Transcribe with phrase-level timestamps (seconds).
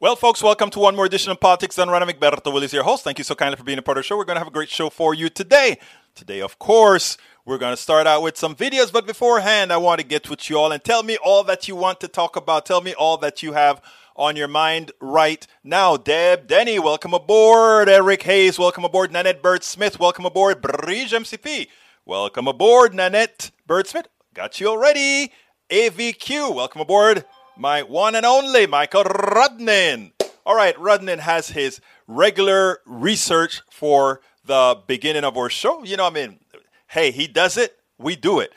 [0.00, 2.00] Well, folks, welcome to one more edition of Politics Done Right.
[2.00, 3.02] I'm Egberto Willies, your host.
[3.02, 4.16] Thank you so kindly for being a part of the show.
[4.16, 5.76] We're going to have a great show for you today.
[6.14, 10.00] Today, of course, we're going to start out with some videos, but beforehand, I want
[10.00, 12.64] to get with you all and tell me all that you want to talk about.
[12.64, 13.82] Tell me all that you have
[14.14, 15.96] on your mind right now.
[15.96, 17.88] Deb Denny, welcome aboard.
[17.88, 19.10] Eric Hayes, welcome aboard.
[19.10, 20.62] Nanette Bird Smith, welcome aboard.
[20.62, 21.66] Bridge MCP,
[22.06, 22.94] welcome aboard.
[22.94, 25.32] Nanette Bird Smith, got you already.
[25.70, 27.24] AVQ, welcome aboard
[27.58, 30.12] my one and only Michael Rudnin.
[30.46, 35.82] All right, Rudnin has his regular research for the beginning of our show.
[35.82, 36.38] You know, I mean,
[36.86, 38.52] hey, he does it, we do it.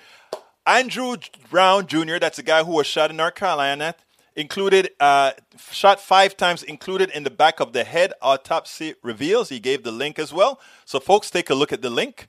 [0.65, 1.17] Andrew
[1.49, 3.95] Brown Jr., that's a guy who was shot in North Carolina,
[4.35, 5.31] included, uh,
[5.71, 8.13] shot five times, included in the back of the head.
[8.21, 9.49] Autopsy reveals.
[9.49, 10.61] He gave the link as well.
[10.85, 12.27] So, folks, take a look at the link.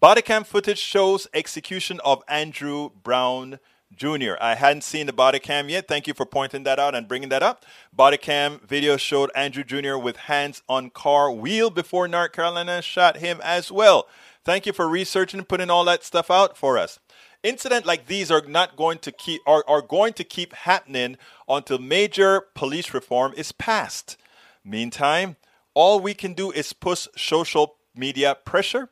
[0.00, 3.58] Bodycam footage shows execution of Andrew Brown
[3.96, 4.34] Jr.
[4.40, 5.88] I hadn't seen the body cam yet.
[5.88, 7.64] Thank you for pointing that out and bringing that up.
[7.92, 9.96] Body cam video showed Andrew Jr.
[9.96, 14.06] with hands on car wheel before North Carolina shot him as well.
[14.44, 16.98] Thank you for researching and putting all that stuff out for us.
[17.42, 21.16] Incident like these are not going to keep are, are going to keep happening
[21.48, 24.16] until major police reform is passed.
[24.64, 25.36] Meantime,
[25.74, 28.88] all we can do is push social media pressure,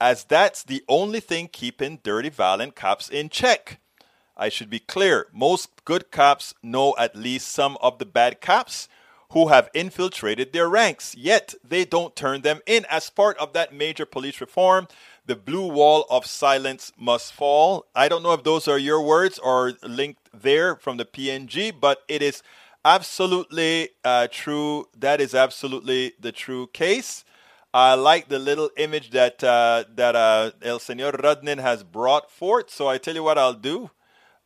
[0.00, 3.78] as that's the only thing keeping dirty, violent cops in check.
[4.36, 8.88] I should be clear most good cops know at least some of the bad cops
[9.30, 12.84] who have infiltrated their ranks, yet they don't turn them in.
[12.88, 14.86] As part of that major police reform,
[15.24, 17.86] the blue wall of silence must fall.
[17.94, 22.02] I don't know if those are your words or linked there from the PNG, but
[22.06, 22.42] it is
[22.84, 24.86] absolutely uh, true.
[24.96, 27.24] That is absolutely the true case.
[27.74, 32.70] I like the little image that uh, that uh, El Señor Rudnin has brought forth.
[32.70, 33.90] So I tell you what I'll do.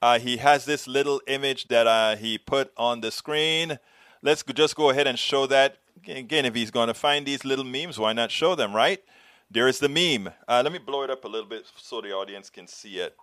[0.02, 3.78] Uh, he has this little image that uh, he put on the screen.
[4.22, 5.76] Let's just go ahead and show that.
[6.06, 9.00] Again, if he's going to find these little memes, why not show them, right?
[9.50, 10.32] There is the meme.
[10.48, 13.16] Uh, let me blow it up a little bit so the audience can see it.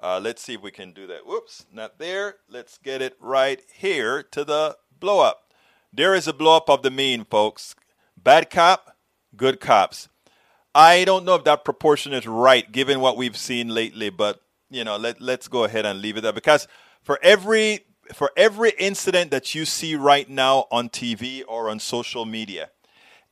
[0.00, 1.26] Uh, let's see if we can do that.
[1.26, 2.36] Whoops, not there.
[2.48, 5.52] Let's get it right here to the blow up.
[5.92, 7.74] There is a blow up of the meme, folks.
[8.16, 8.96] Bad cop,
[9.36, 10.08] good cops.
[10.74, 14.40] I don't know if that proportion is right given what we've seen lately, but
[14.74, 16.66] you know, let let's go ahead and leave it there because
[17.02, 17.80] for every
[18.12, 22.70] for every incident that you see right now on TV or on social media,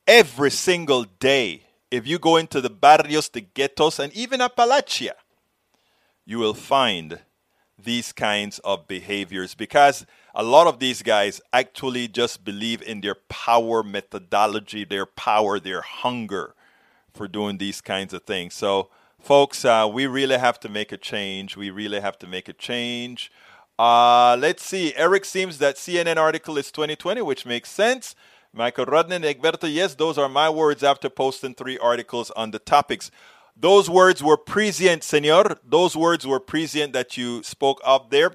[0.07, 5.11] every single day, if you go into the barrios, the ghettos, and even Appalachia,
[6.25, 7.19] you will find
[7.77, 13.15] these kinds of behaviors because a lot of these guys actually just believe in their
[13.29, 16.55] power methodology, their power, their hunger
[17.13, 18.53] for doing these kinds of things.
[18.53, 18.89] So,
[19.23, 21.55] folks, uh, we really have to make a change.
[21.55, 23.31] We really have to make a change.
[23.79, 24.93] Uh, let's see.
[24.95, 28.15] Eric seems that CNN article is 2020, which makes sense.
[28.53, 33.09] Michael Rudnin, Egberto, yes, those are my words after posting three articles on the topics.
[33.55, 35.57] Those words were prescient, senor.
[35.63, 38.33] Those words were prescient that you spoke up there.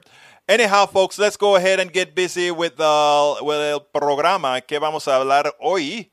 [0.48, 5.06] Anyhow, folks, let's go ahead and get busy with, uh, with el programa que vamos
[5.06, 6.08] a hablar hoy.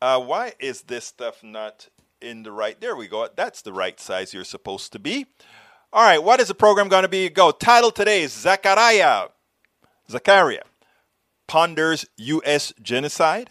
[0.00, 1.88] Uh, why is this stuff not
[2.24, 2.80] in the right.
[2.80, 3.28] There we go.
[3.34, 5.26] That's the right size you're supposed to be.
[5.92, 7.28] All right, what is the program going to be?
[7.28, 7.52] Go.
[7.52, 9.28] Title today is Zakaria.
[10.10, 10.62] Zakaria
[11.46, 12.72] ponders U.S.
[12.82, 13.50] genocide.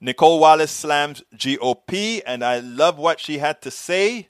[0.00, 4.28] Nicolle Wallace slams GOP, and I love what she had to say.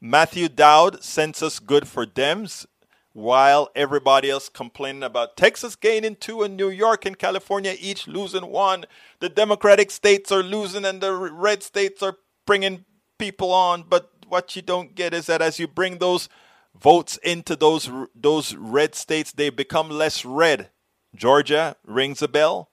[0.00, 2.66] Matthew Dowd census good for Dems,
[3.12, 8.46] while everybody else complaining about Texas gaining two and New York and California each losing
[8.46, 8.84] one.
[9.20, 12.84] The Democratic states are losing and the red states are bringing
[13.22, 16.28] people on, but what you don't get is that as you bring those
[16.74, 20.70] votes into those those red states, they become less red.
[21.14, 22.68] Georgia rings a bell.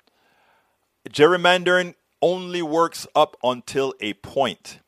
[1.07, 4.79] Gerrymandering only works up until a point.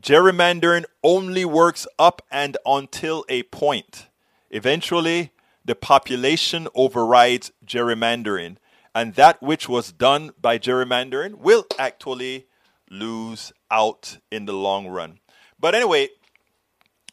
[0.00, 4.06] Gerrymandering only works up and until a point.
[4.50, 5.32] Eventually,
[5.64, 8.58] the population overrides gerrymandering,
[8.94, 12.46] and that which was done by gerrymandering will actually
[12.88, 15.18] lose out in the long run.
[15.58, 16.08] But anyway,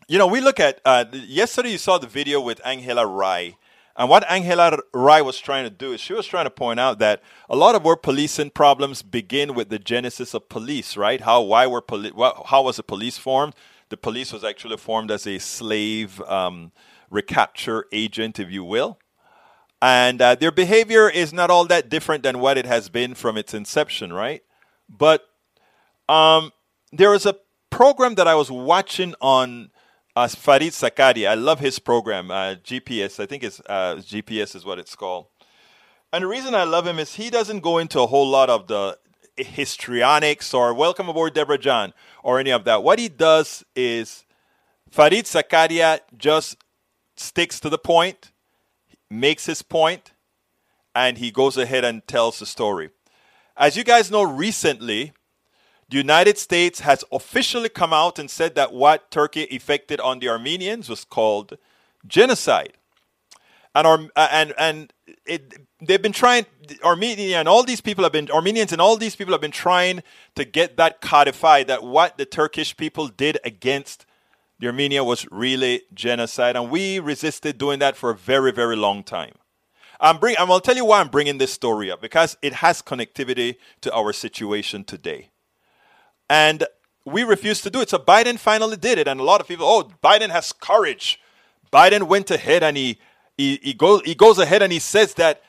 [0.07, 1.71] you know, we look at uh, yesterday.
[1.71, 3.55] You saw the video with Angela Rye,
[3.95, 6.99] and what Angela Rye was trying to do is she was trying to point out
[6.99, 11.21] that a lot of our policing problems begin with the genesis of police, right?
[11.21, 12.13] How why were poli-
[12.45, 13.53] how was the police formed?
[13.89, 16.71] The police was actually formed as a slave um,
[17.09, 18.99] recapture agent, if you will.
[19.81, 23.37] And uh, their behavior is not all that different than what it has been from
[23.37, 24.41] its inception, right?
[24.89, 25.27] But
[26.09, 26.51] um,
[26.91, 27.35] there was a
[27.69, 29.71] program that I was watching on
[30.15, 31.29] uh, Fareed Zakaria.
[31.29, 33.19] I love his program, uh, GPS.
[33.19, 35.27] I think it's uh, GPS is what it's called.
[36.11, 38.67] And the reason I love him is he doesn't go into a whole lot of
[38.67, 38.97] the
[39.37, 41.93] histrionics or welcome aboard Deborah John
[42.23, 42.81] or any of that.
[42.81, 44.25] What he does is
[44.91, 46.57] Fareed Zakaria just
[47.15, 48.31] sticks to the point,
[49.09, 50.13] makes his point,
[50.95, 52.89] and he goes ahead and tells the story.
[53.55, 55.13] As you guys know, recently,
[55.89, 60.27] the United States has officially come out and said that what Turkey effected on the
[60.27, 61.57] Armenians was called
[62.05, 62.73] genocide.
[63.73, 64.93] And, uh, and, and
[65.25, 66.45] it, they've been trying
[66.83, 70.01] Armenia and all these people have been Armenians and all these people have been trying
[70.35, 74.05] to get that codified that what the Turkish people did against
[74.59, 79.03] the Armenia was really genocide and we resisted doing that for a very very long
[79.03, 79.33] time.
[79.99, 82.81] I'm bring going to tell you why I'm bringing this story up because it has
[82.81, 85.29] connectivity to our situation today.
[86.29, 86.65] And
[87.05, 87.89] we refused to do it.
[87.89, 91.19] So Biden finally did it and a lot of people oh Biden has courage.
[91.71, 92.99] Biden went ahead and he
[93.37, 95.41] he, he, goes, he goes ahead and he says that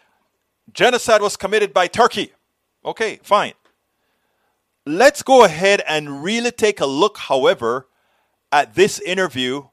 [0.72, 2.32] genocide was committed by Turkey.
[2.84, 3.54] Okay, fine.
[4.84, 7.88] Let's go ahead and really take a look, however,
[8.52, 9.68] at this interview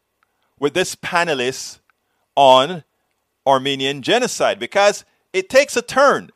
[0.60, 1.80] with this panelist
[2.36, 2.84] on
[3.46, 6.32] Armenian genocide because it takes a turn.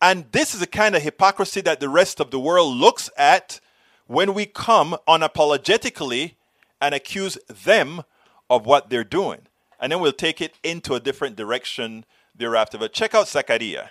[0.00, 3.60] And this is the kind of hypocrisy that the rest of the world looks at
[4.08, 6.34] when we come unapologetically
[6.80, 8.02] and accuse them
[8.50, 9.42] of what they're doing
[9.80, 12.78] and then we'll take it into a different direction thereafter.
[12.78, 13.90] But check out Zakaria.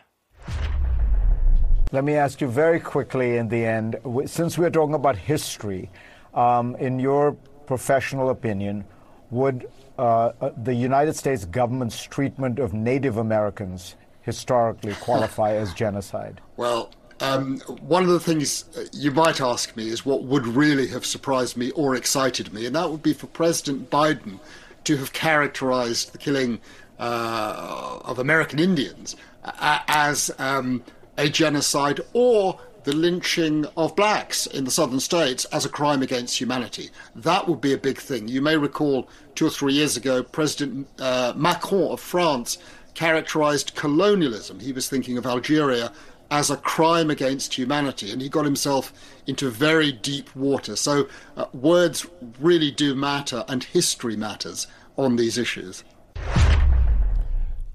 [1.92, 5.90] Let me ask you very quickly in the end, since we're talking about history,
[6.34, 7.34] um, in your
[7.66, 8.84] professional opinion,
[9.32, 16.42] would uh, uh, the United States government's treatment of Native Americans historically qualify as genocide?
[16.58, 21.06] Well, um, one of the things you might ask me is what would really have
[21.06, 24.40] surprised me or excited me, and that would be for President Biden
[24.84, 26.60] to have characterized the killing
[27.00, 30.84] uh, of American Indians as um,
[31.18, 36.40] a genocide or the lynching of blacks in the southern states as a crime against
[36.40, 36.90] humanity.
[37.16, 38.30] That would be a big thing.
[38.30, 42.58] You may recall two or three years ago, President uh, Macron of France
[42.94, 44.60] characterized colonialism.
[44.60, 45.92] He was thinking of Algeria
[46.30, 48.94] as a crime against humanity, and he got himself
[49.28, 50.76] into very deep water.
[50.76, 52.06] So, uh, words
[52.40, 55.84] really do matter, and history matters on these issues.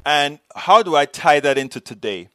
[0.04, 2.28] And how do I tie that into today?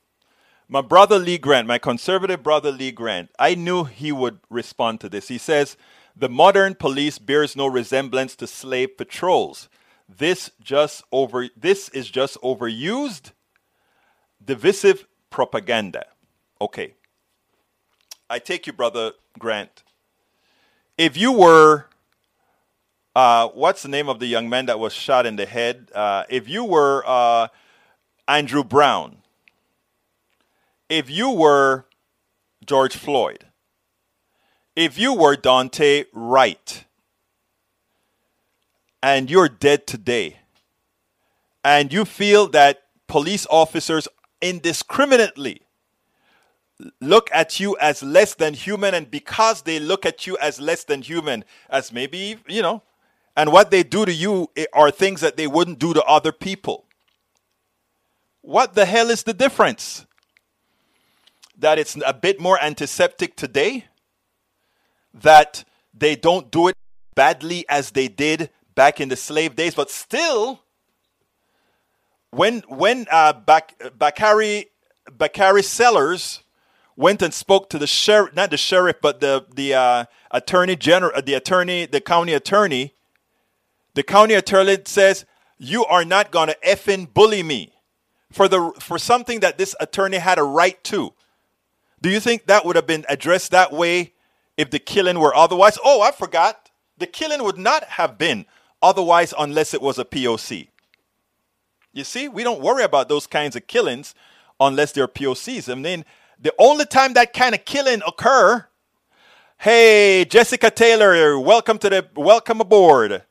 [0.69, 5.09] My brother Lee Grant, my conservative brother Lee Grant, I knew he would respond to
[5.09, 5.27] this.
[5.27, 5.77] He says,
[6.15, 9.69] The modern police bears no resemblance to slave patrols.
[10.09, 13.31] This just over this is just overused
[14.43, 16.05] divisive propaganda.
[16.59, 16.93] Okay.
[18.29, 19.83] I take you, Brother Grant.
[20.97, 21.85] If you were,
[23.15, 25.91] uh, what's the name of the young man that was shot in the head?
[25.93, 27.47] Uh, if you were uh,
[28.27, 29.17] Andrew Brown,
[30.89, 31.85] if you were
[32.65, 33.45] George Floyd,
[34.75, 36.85] if you were Dante Wright,
[39.01, 40.39] and you're dead today,
[41.63, 44.07] and you feel that police officers
[44.41, 45.61] indiscriminately
[47.01, 50.83] look at you as less than human and because they look at you as less
[50.83, 52.83] than human as maybe you know
[53.37, 56.31] and what they do to you eh, are things that they wouldn't do to other
[56.31, 56.85] people.
[58.41, 60.07] What the hell is the difference?
[61.59, 63.85] That it's a bit more antiseptic today?
[65.13, 65.63] That
[65.93, 66.75] they don't do it
[67.13, 70.61] badly as they did back in the slave days but still
[72.31, 74.67] when when uh, Bakari
[75.11, 76.43] Bakari Sellers
[76.95, 81.21] went and spoke to the sheriff, not the sheriff, but the the uh, attorney general,
[81.21, 82.93] the attorney, the county attorney.
[83.93, 85.25] The county attorney says,
[85.57, 87.73] "You are not to effing bully me
[88.31, 91.13] for the for something that this attorney had a right to."
[91.99, 94.13] Do you think that would have been addressed that way
[94.55, 95.79] if the killing were otherwise?
[95.83, 96.69] Oh, I forgot.
[96.99, 98.45] The killing would not have been
[98.81, 100.67] otherwise unless it was a POC.
[101.97, 104.13] You see, we don't worry about those kinds of killings
[104.59, 105.67] unless they're POCs.
[105.67, 106.05] I mean,
[106.39, 108.67] the only time that kind of killing occur,
[109.57, 113.23] hey, Jessica Taylor, welcome to the welcome aboard.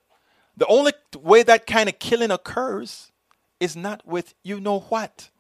[0.57, 3.13] The only way that kind of killing occurs
[3.61, 5.31] is not with you know what.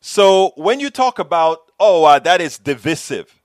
[0.00, 3.42] So when you talk about, oh, uh, that is divisive,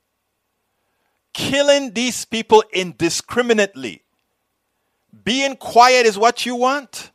[1.34, 4.04] killing these people indiscriminately,
[5.22, 7.10] being quiet is what you want.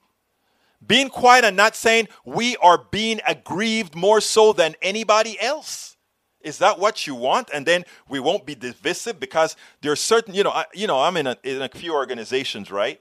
[0.85, 5.97] Being quiet and not saying we are being aggrieved more so than anybody else.
[6.41, 7.49] Is that what you want?
[7.53, 10.99] And then we won't be divisive because there are certain, you know, I, you know,
[10.99, 12.99] I'm in a, in a few organizations, right?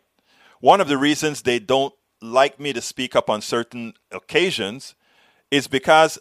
[0.61, 4.95] One of the reasons they don't like me to speak up on certain occasions
[5.51, 6.19] is because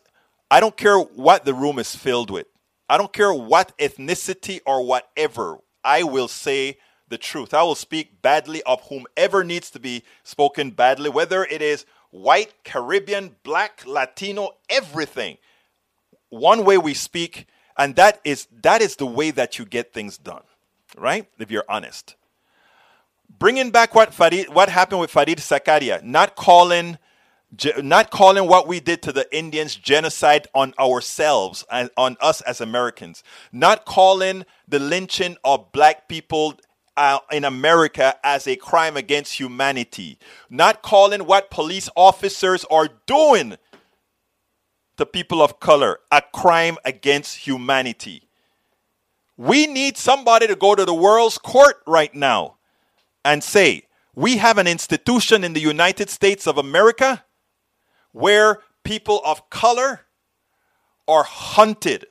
[0.49, 2.47] I don't care what the room is filled with.
[2.89, 5.59] I don't care what ethnicity or whatever.
[5.83, 6.77] I will say
[7.11, 7.53] the truth.
[7.53, 12.63] I will speak badly of whomever needs to be spoken badly, whether it is white,
[12.63, 15.37] Caribbean, black, Latino, everything.
[16.29, 17.45] One way we speak,
[17.77, 20.43] and that is that is the way that you get things done,
[20.97, 21.27] right?
[21.37, 22.15] If you're honest.
[23.37, 26.97] Bringing back what Fareed, what happened with Fareed Zakaria, not calling
[27.81, 32.61] not calling what we did to the Indians genocide on ourselves and on us as
[32.61, 36.57] Americans, not calling the lynching of black people
[37.01, 40.19] uh, in America as a crime against humanity,
[40.51, 43.57] not calling what police officers are doing
[44.97, 48.29] to people of color a crime against humanity.
[49.35, 52.57] We need somebody to go to the world's court right now
[53.25, 57.25] and say, we have an institution in the United States of America
[58.11, 60.01] where people of color
[61.07, 62.05] are hunted,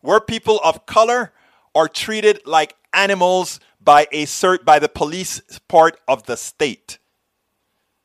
[0.00, 1.34] where people of color
[1.74, 6.98] are treated like animals by a cert by the police part of the state.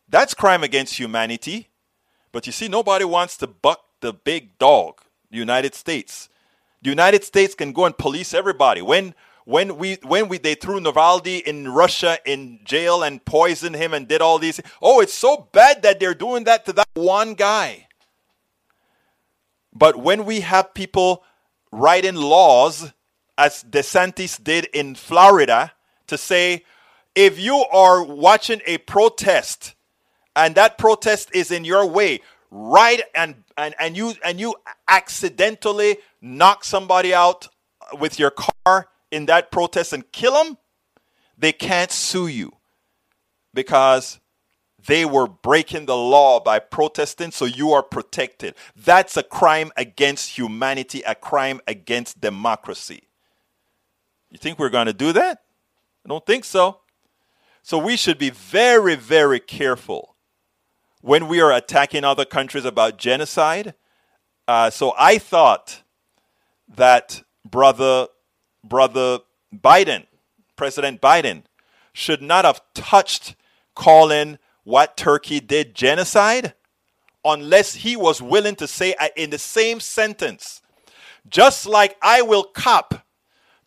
[0.10, 1.69] That's crime against humanity.
[2.31, 6.29] But you see, nobody wants to buck the big dog, the United States.
[6.81, 8.81] The United States can go and police everybody.
[8.81, 9.15] When
[9.48, 14.05] when we when we they threw Navalny in Russia in jail and poisoned him and
[14.05, 17.88] did all these oh it's so bad that they're doing that to that one guy
[19.74, 21.24] but when we have people
[21.72, 22.91] writing laws
[23.38, 25.74] as DeSantis did in Florida
[26.08, 26.63] to say
[27.15, 29.75] if you are watching a protest
[30.36, 34.56] and that protest is in your way right and and, and you and you
[34.88, 37.48] accidentally knock somebody out
[38.00, 40.58] with your car in that protest and kill them,
[41.38, 42.53] they can't sue you
[43.53, 44.20] because
[44.86, 48.56] they were breaking the law by protesting, so you are protected.
[48.75, 53.06] That's a crime against humanity, a crime against democracy.
[54.38, 55.39] You think we're going to do that?
[56.06, 56.82] I don't think so.
[57.63, 60.15] So we should be very, very careful
[61.01, 63.74] when we are attacking other countries about genocide.
[64.48, 65.82] Uh, so I thought
[66.67, 68.10] that Brother
[68.63, 70.06] Brother Biden,
[70.56, 71.41] President Biden,
[71.91, 73.36] should not have touched
[73.74, 76.53] calling what Turkey did genocide
[77.25, 80.62] unless he was willing to say in the same sentence,
[81.27, 83.06] just like I will cop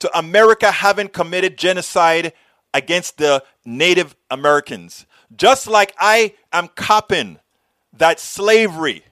[0.01, 2.33] to America having committed genocide
[2.75, 7.39] against the Native Americans, just like I am copping
[7.93, 9.05] that slavery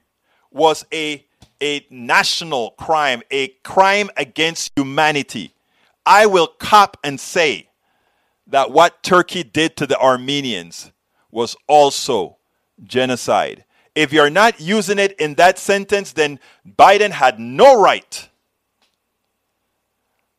[0.51, 1.25] was a,
[1.63, 5.55] a national crime, a crime against humanity.
[6.07, 7.69] I will cop and say
[8.47, 10.93] that what Turkey did to the Armenians
[11.31, 12.39] was also
[12.83, 13.65] genocide.
[13.95, 18.29] If you're not using it in that sentence, then Biden had no right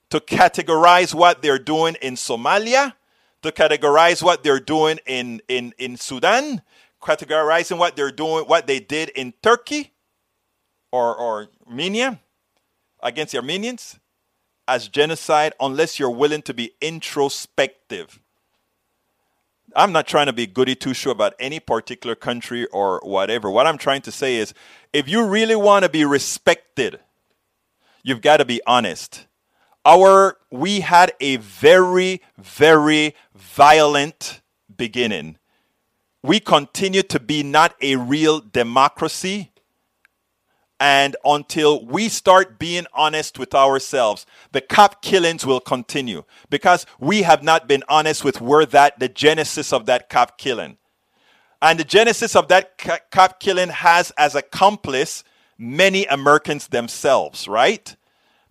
[0.10, 2.94] to categorize what they're doing in Somalia,
[3.42, 6.62] to categorize what they're doing in, in, in Sudan,
[7.01, 9.94] categorizing what they're doing, what they did in Turkey
[10.92, 12.20] or, or Armenia
[13.01, 14.00] against the Armenians
[14.68, 18.20] as genocide unless you're willing to be introspective.
[19.75, 23.50] I'm not trying to be goody two shoe about any particular country or whatever.
[23.50, 24.54] What I'm trying to say is
[24.94, 27.00] if you really want to be respected,
[28.04, 29.28] you've got to be honest.
[29.89, 34.41] Our we had a very very violent
[34.77, 35.39] beginning.
[36.22, 39.51] We continue to be not a real democracy.
[40.79, 47.24] And until we start being honest with ourselves, the cop killings will continue because we
[47.24, 50.77] have not been honest with where that, the genesis of that cop killing.
[51.63, 52.77] And the genesis of that
[53.10, 55.24] cop killing has as accomplice
[55.58, 57.96] many Americans themselves, right?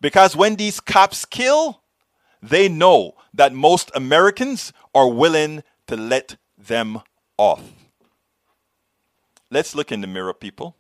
[0.00, 1.82] Because when these cops kill,
[2.42, 7.00] they know that most Americans are willing to let them
[7.36, 7.72] off.
[9.50, 10.76] Let's look in the mirror, people.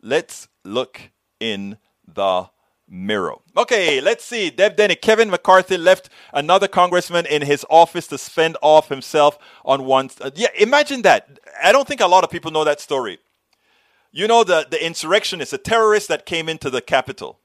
[0.00, 2.46] Let's look in the
[2.88, 3.36] mirror.
[3.56, 4.50] Okay, let's see.
[4.50, 9.84] Deb Denny, Kevin McCarthy left another congressman in his office to spend off himself on
[9.84, 10.10] one.
[10.20, 11.38] Uh, yeah, imagine that.
[11.62, 13.18] I don't think a lot of people know that story.
[14.10, 17.40] You know, the, the insurrectionists, the terrorists that came into the Capitol.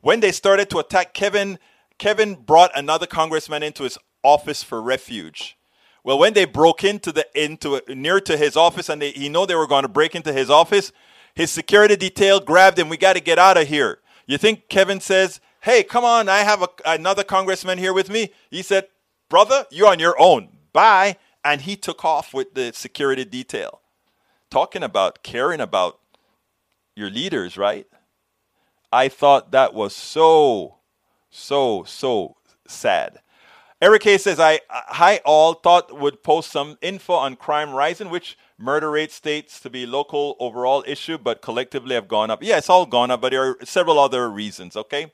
[0.00, 1.58] When they started to attack Kevin,
[1.98, 5.56] Kevin brought another congressman into his office for refuge.
[6.04, 9.44] Well, when they broke into the into near to his office and they, he know
[9.44, 10.92] they were going to break into his office,
[11.34, 12.88] his security detail grabbed him.
[12.88, 13.98] We got to get out of here.
[14.26, 18.32] You think Kevin says, Hey, come on, I have a, another congressman here with me?
[18.50, 18.88] He said,
[19.28, 20.48] Brother, you're on your own.
[20.72, 21.16] Bye.
[21.44, 23.80] And he took off with the security detail.
[24.50, 25.98] Talking about caring about
[26.94, 27.86] your leaders, right?
[28.92, 30.76] I thought that was so,
[31.30, 33.18] so, so sad.
[33.80, 38.36] Eric K says, I, hi all, thought would post some info on crime rising, which
[38.58, 42.42] murder rate states to be local overall issue, but collectively have gone up.
[42.42, 45.12] Yeah, it's all gone up, but there are several other reasons, okay?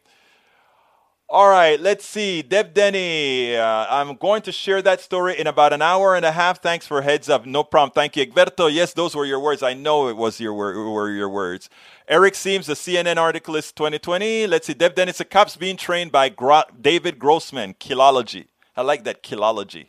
[1.28, 2.42] All right, let's see.
[2.42, 6.30] Deb Denny, uh, I'm going to share that story in about an hour and a
[6.32, 6.62] half.
[6.62, 7.46] Thanks for heads up.
[7.46, 7.92] No problem.
[7.92, 8.72] Thank you, Egberto.
[8.72, 9.62] Yes, those were your words.
[9.62, 11.68] I know it was your wor- were your words.
[12.08, 14.46] Eric Seems, the CNN article is 2020.
[14.46, 14.74] Let's see.
[14.74, 18.46] Deb Denny, a cops being trained by Gro- David Grossman, Killology.
[18.76, 19.88] I like that Killology.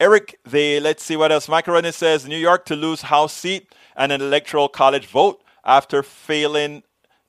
[0.00, 1.48] Eric, the let's see what else.
[1.48, 6.02] Michael Rennie says New York to lose House seat and an electoral college vote after
[6.02, 6.82] failing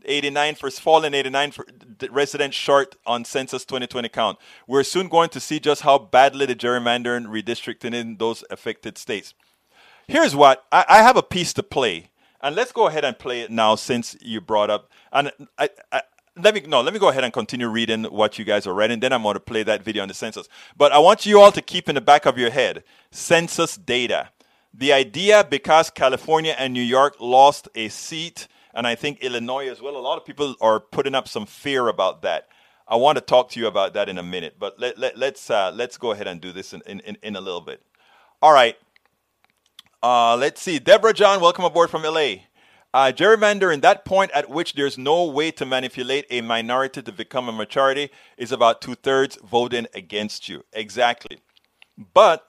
[0.06, 1.66] 89 for fallen 89 for
[2.10, 4.38] residents short on census 2020 count.
[4.68, 9.34] We're soon going to see just how badly the gerrymandering redistricting in those affected states.
[10.08, 12.10] Here's what I, I have a piece to play,
[12.42, 14.90] and let's go ahead and play it now since you brought up.
[15.12, 16.02] And I, I,
[16.36, 19.00] let me no, let me go ahead and continue reading what you guys are writing.
[19.00, 20.48] Then I'm going to play that video on the census.
[20.76, 24.30] But I want you all to keep in the back of your head census data.
[24.74, 29.82] The idea because California and New York lost a seat and I think Illinois as
[29.82, 29.96] well.
[29.96, 32.48] A lot of people are putting up some fear about that.
[32.88, 35.50] I want to talk to you about that in a minute, but let, let, let's,
[35.50, 37.82] uh, let's go ahead and do this in, in, in a little bit.
[38.42, 38.76] All right.
[40.04, 40.80] Uh, let's see.
[40.80, 42.36] Deborah John, welcome aboard from LA.
[42.94, 47.48] Uh, gerrymandering, that point at which there's no way to manipulate a minority to become
[47.48, 50.66] a majority, is about two thirds voting against you.
[50.74, 51.38] Exactly.
[52.14, 52.46] But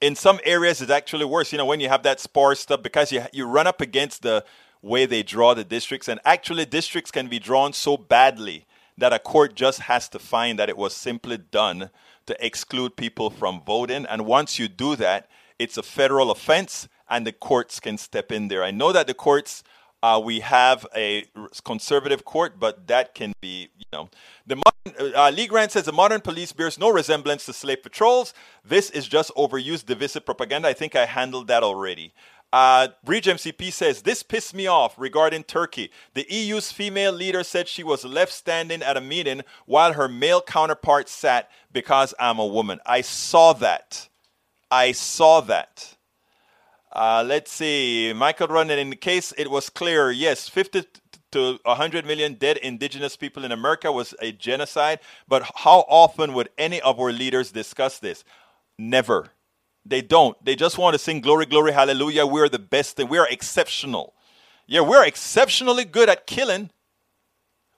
[0.00, 1.52] in some areas, it's actually worse.
[1.52, 4.44] You know, when you have that sparse stuff, because you, you run up against the
[4.82, 6.08] way they draw the districts.
[6.08, 8.66] And actually, districts can be drawn so badly
[8.98, 11.90] that a court just has to find that it was simply done
[12.26, 14.06] to exclude people from voting.
[14.06, 18.48] And once you do that, it's a federal offense and the courts can step in
[18.48, 18.62] there.
[18.62, 19.64] I know that the courts,
[20.02, 21.24] uh, we have a
[21.64, 24.08] conservative court, but that can be, you know,
[24.46, 28.32] the modern, uh, Lee Grant says the modern police bears no resemblance to slave patrols.
[28.64, 30.68] This is just overused divisive propaganda.
[30.68, 32.14] I think I handled that already.
[32.52, 35.90] Uh, Bridge MCP says, This pissed me off regarding Turkey.
[36.14, 40.42] The EU's female leader said she was left standing at a meeting while her male
[40.42, 42.80] counterpart sat because I'm a woman.
[42.84, 44.08] I saw that.
[44.70, 45.96] I saw that.
[46.92, 48.12] Uh, let's see.
[48.12, 50.84] Michael Rudnin, in the case, it was clear yes, 50
[51.32, 54.98] to 100 million dead indigenous people in America was a genocide.
[55.28, 58.24] But how often would any of our leaders discuss this?
[58.76, 59.30] Never.
[59.84, 60.42] They don't.
[60.44, 62.26] They just want to sing glory, glory, hallelujah.
[62.26, 64.14] We're the best and we are exceptional.
[64.66, 66.70] Yeah, we're exceptionally good at killing.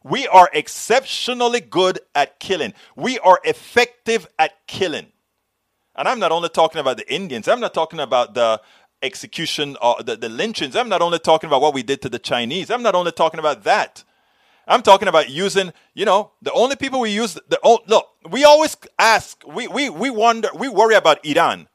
[0.04, 2.74] We are exceptionally good at killing.
[2.96, 5.06] We are effective at killing.
[5.94, 8.60] And I'm not only talking about the Indians, I'm not talking about the
[9.02, 10.76] execution or the, the lynchings.
[10.76, 12.70] I'm not only talking about what we did to the Chinese.
[12.70, 14.04] I'm not only talking about that.
[14.66, 18.44] I'm talking about using, you know, the only people we use the oh, look, we
[18.44, 21.68] always ask, we we we wonder, we worry about Iran.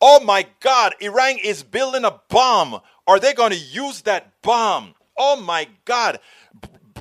[0.00, 2.80] Oh my God, Iran is building a bomb.
[3.06, 4.94] Are they going to use that bomb?
[5.16, 6.20] Oh my God.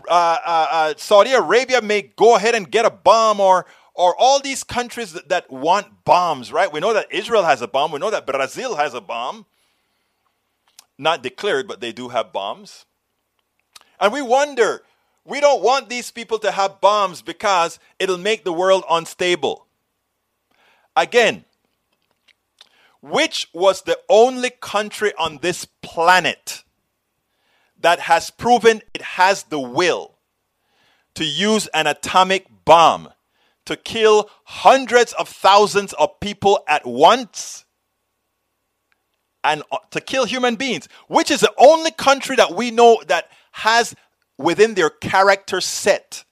[0.08, 4.40] Uh, uh, uh, Saudi Arabia may go ahead and get a bomb, or or all
[4.40, 6.72] these countries that, that want bombs, right?
[6.72, 7.92] We know that Israel has a bomb.
[7.92, 9.46] We know that Brazil has a bomb.
[10.98, 12.86] Not declared, but they do have bombs.
[14.00, 14.84] And we wonder,
[15.26, 19.68] we don't want these people to have bombs because it'll make the world unstable.
[20.96, 21.44] Again,
[23.02, 26.64] which was the only country on this planet
[27.80, 30.16] that has proven it has the will
[31.16, 33.10] to use an atomic bomb
[33.66, 37.66] to kill hundreds of thousands of people at once
[39.44, 43.30] and uh, to kill human beings, which is the only country that we know that
[43.52, 43.96] has
[44.38, 46.26] within their character set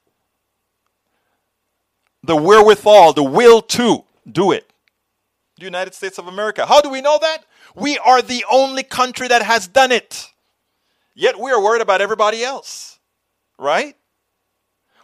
[2.23, 4.71] the wherewithal, the will to do it
[5.57, 6.65] the United States of America.
[6.65, 7.45] How do we know that?
[7.75, 10.31] We are the only country that has done it.
[11.15, 12.99] Yet we are worried about everybody else,
[13.57, 13.95] right?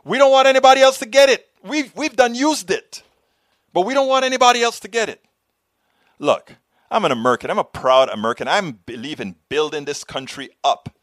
[0.05, 1.47] We don't want anybody else to get it.
[1.63, 3.03] We've, we've done used it,
[3.73, 5.23] but we don't want anybody else to get it.
[6.19, 6.55] Look,
[6.91, 7.49] I'm an American.
[7.49, 8.47] I'm a proud American.
[8.47, 10.95] I believe in building this country up.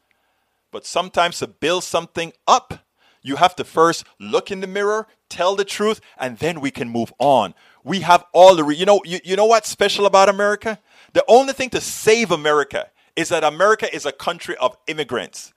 [0.71, 2.85] But sometimes to build something up,
[3.21, 6.89] you have to first look in the mirror, tell the truth, and then we can
[6.89, 7.53] move on.
[7.83, 10.79] We have all the, re- you know, you, you know what's special about America?
[11.13, 15.53] The only thing to save America is that America is a country of immigrants.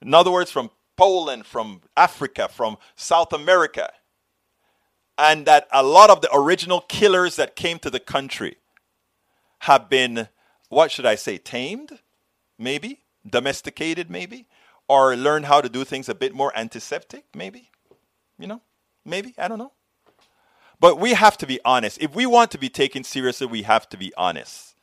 [0.00, 3.92] In other words, from Poland, from Africa, from South America.
[5.18, 8.56] And that a lot of the original killers that came to the country
[9.60, 10.28] have been,
[10.68, 11.98] what should I say, tamed?
[12.58, 13.00] Maybe?
[13.28, 14.46] domesticated, maybe,
[14.88, 17.70] or learn how to do things a bit more antiseptic, maybe.
[18.38, 18.62] You know,
[19.04, 19.72] maybe I don't know.
[20.78, 21.98] But we have to be honest.
[22.00, 24.74] If we want to be taken seriously, we have to be honest.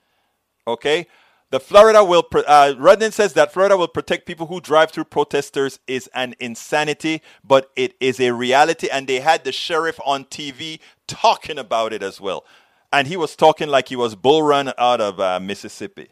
[0.67, 1.07] Okay?
[1.51, 5.79] The Florida will, uh, Rudnin says that Florida will protect people who drive through protesters
[5.85, 8.89] is an insanity, but it is a reality.
[8.91, 12.43] And they had the sheriff on TV talking about it as well.
[12.91, 16.09] And he was talking like he was bull run out of uh, Mississippi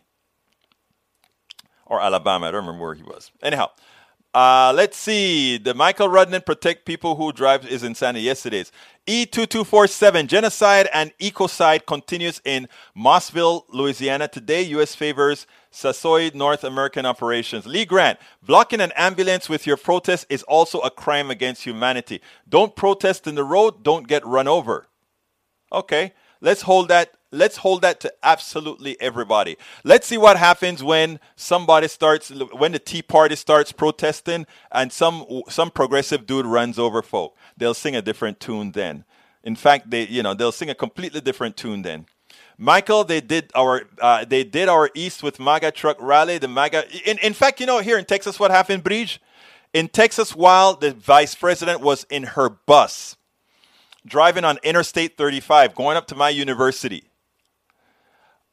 [1.88, 2.48] or Alabama.
[2.48, 3.32] I don't remember where he was.
[3.42, 3.72] Anyhow,
[4.34, 5.58] uh, let's see.
[5.58, 8.24] The Michael Rudnin protect people who drive is insanity.
[8.24, 8.72] Yes, it is.
[9.08, 14.28] E2247 genocide and ecocide continues in Mossville, Louisiana.
[14.28, 14.96] Today, U.S.
[14.96, 17.66] favors Sassoid North American operations.
[17.66, 22.22] Lee Grant, blocking an ambulance with your protest is also a crime against humanity.
[22.48, 24.88] Don't protest in the road, don't get run over.
[25.74, 29.58] Okay, let's hold that let's hold that to absolutely everybody.
[29.84, 35.44] Let's see what happens when somebody starts when the Tea Party starts protesting and some
[35.50, 37.36] some progressive dude runs over folk.
[37.58, 39.06] They'll sing a different tune then.
[39.44, 42.06] In fact, they you know they'll sing a completely different tune then.
[42.58, 46.38] Michael, they did our uh, they did our East with MAGA truck rally.
[46.38, 46.86] The MAGA.
[47.10, 49.20] In, in fact, you know here in Texas, what happened, Bridge?
[49.74, 53.16] In Texas, while the vice president was in her bus,
[54.06, 57.06] driving on Interstate 35, going up to my university,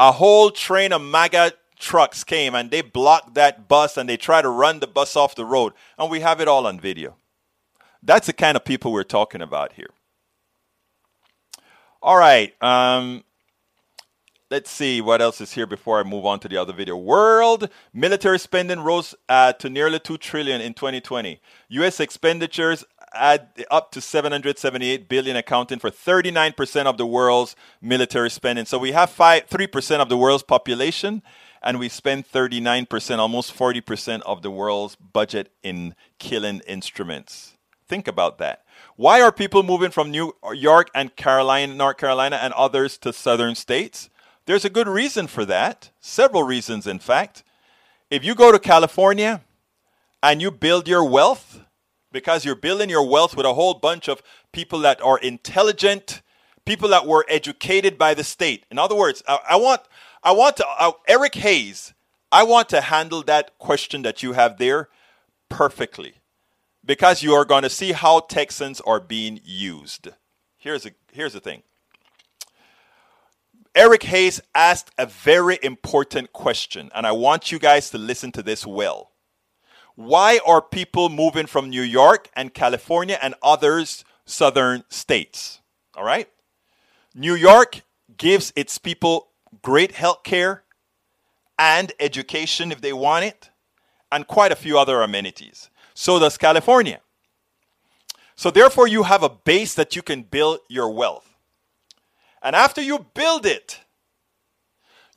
[0.00, 4.42] a whole train of MAGA trucks came and they blocked that bus and they tried
[4.42, 5.72] to run the bus off the road.
[5.98, 7.16] And we have it all on video.
[8.02, 9.90] That's the kind of people we're talking about here.
[12.00, 12.54] All right.
[12.62, 13.24] Um,
[14.50, 16.96] let's see what else is here before I move on to the other video.
[16.96, 21.40] World military spending rose uh, to nearly 2 trillion in 2020.
[21.70, 28.64] US expenditures add up to 778 billion accounting for 39% of the world's military spending.
[28.64, 31.22] So we have 5 3% of the world's population
[31.62, 37.54] and we spend 39% almost 40% of the world's budget in killing instruments.
[37.88, 38.64] Think about that.
[38.96, 43.54] Why are people moving from new york and carolina north carolina and others to southern
[43.54, 44.10] states?
[44.46, 45.90] There's a good reason for that.
[46.00, 47.42] Several reasons in fact.
[48.10, 49.42] If you go to california
[50.22, 51.60] and you build your wealth
[52.12, 56.22] because you're building your wealth with a whole bunch of people that are intelligent,
[56.64, 58.64] people that were educated by the state.
[58.70, 59.82] In other words, I, I want,
[60.22, 61.94] I want to, uh, Eric Hayes,
[62.30, 64.88] I want to handle that question that you have there
[65.48, 66.14] perfectly
[66.84, 70.08] because you are going to see how Texans are being used.
[70.56, 71.62] Here's, a, here's the thing
[73.74, 78.42] Eric Hayes asked a very important question, and I want you guys to listen to
[78.42, 79.12] this well.
[79.98, 85.60] Why are people moving from New York and California and others southern states?
[85.96, 86.28] All right?
[87.16, 87.80] New York
[88.16, 89.30] gives its people
[89.60, 90.62] great health care
[91.58, 93.50] and education if they want it,
[94.12, 95.68] and quite a few other amenities.
[95.94, 97.00] So does California.
[98.36, 101.28] So, therefore, you have a base that you can build your wealth.
[102.40, 103.80] And after you build it,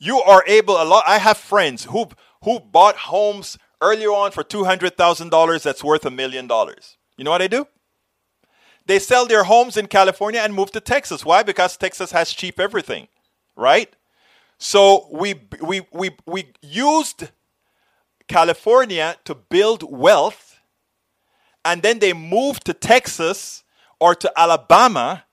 [0.00, 1.04] you are able a lot.
[1.06, 2.08] I have friends who
[2.42, 6.96] who bought homes earlier on for $200,000 that's worth a million dollars.
[7.18, 7.66] You know what they do?
[8.86, 11.24] They sell their homes in California and move to Texas.
[11.24, 11.42] Why?
[11.42, 13.08] Because Texas has cheap everything,
[13.56, 13.94] right?
[14.58, 17.30] So we, we, we, we used
[18.28, 20.60] California to build wealth,
[21.64, 23.62] and then they moved to Texas
[24.00, 25.24] or to Alabama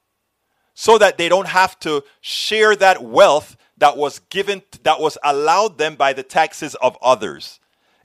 [0.74, 5.78] so that they don't have to share that wealth that was given, that was allowed
[5.78, 7.60] them by the taxes of others.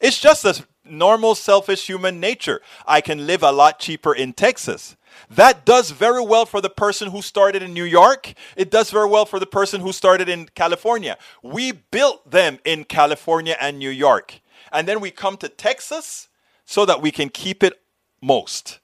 [0.05, 2.61] It's just a normal selfish human nature.
[2.87, 4.97] I can live a lot cheaper in Texas.
[5.31, 8.35] That does very well for the person who started in New York.
[8.55, 11.17] It does very well for the person who started in California.
[11.43, 14.43] We built them in California and New York.
[14.71, 16.29] And then we come to Texas
[16.67, 17.81] so that we can keep it
[18.21, 18.81] most.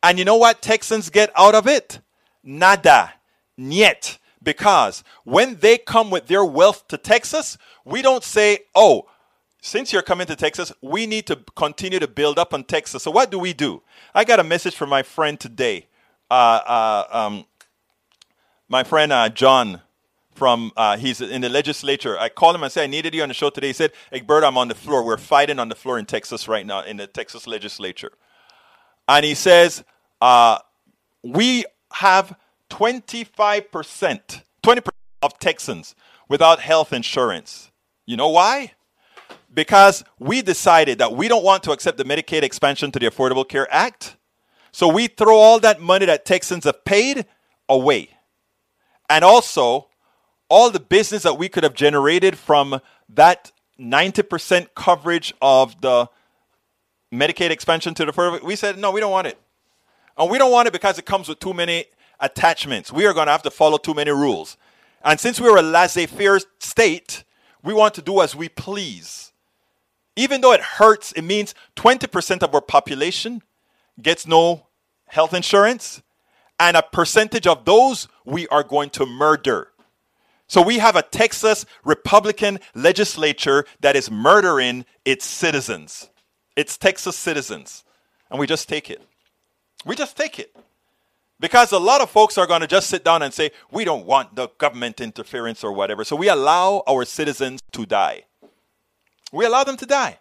[0.00, 1.98] And you know what Texans get out of it?
[2.44, 3.14] Nada.
[3.58, 4.18] Niet.
[4.40, 9.08] Because when they come with their wealth to Texas, we don't say, oh,
[9.60, 13.02] since you're coming to Texas, we need to continue to build up on Texas.
[13.02, 13.82] So what do we do?
[14.14, 15.86] I got a message from my friend today.
[16.30, 17.44] Uh, uh, um,
[18.68, 19.82] my friend uh, John
[20.32, 22.18] from uh, he's in the legislature.
[22.18, 23.66] I called him and said I needed you on the show today.
[23.68, 25.04] He said, "Egbert, I'm on the floor.
[25.04, 28.12] We're fighting on the floor in Texas right now in the Texas legislature."
[29.08, 29.84] And he says,
[30.20, 30.58] uh,
[31.22, 32.36] "We have
[32.70, 35.94] 25 percent, 20 percent of Texans
[36.28, 37.70] without health insurance.
[38.06, 38.72] You know why?"
[39.52, 43.48] Because we decided that we don't want to accept the Medicaid expansion to the Affordable
[43.48, 44.16] Care Act.
[44.72, 47.26] So we throw all that money that Texans have paid
[47.68, 48.10] away.
[49.08, 49.88] And also,
[50.48, 56.08] all the business that we could have generated from that 90% coverage of the
[57.12, 58.44] Medicaid expansion to the further.
[58.44, 59.38] We said, no, we don't want it.
[60.16, 61.86] And we don't want it because it comes with too many
[62.20, 62.92] attachments.
[62.92, 64.56] We are going to have to follow too many rules.
[65.02, 67.24] And since we're a laissez faire state,
[67.62, 69.29] we want to do as we please.
[70.20, 73.40] Even though it hurts, it means 20% of our population
[74.02, 74.66] gets no
[75.06, 76.02] health insurance,
[76.58, 79.68] and a percentage of those we are going to murder.
[80.46, 86.10] So we have a Texas Republican legislature that is murdering its citizens,
[86.54, 87.82] its Texas citizens.
[88.30, 89.00] And we just take it.
[89.86, 90.54] We just take it.
[91.40, 94.04] Because a lot of folks are going to just sit down and say, we don't
[94.04, 96.04] want the government interference or whatever.
[96.04, 98.24] So we allow our citizens to die.
[99.32, 100.18] We allow them to die.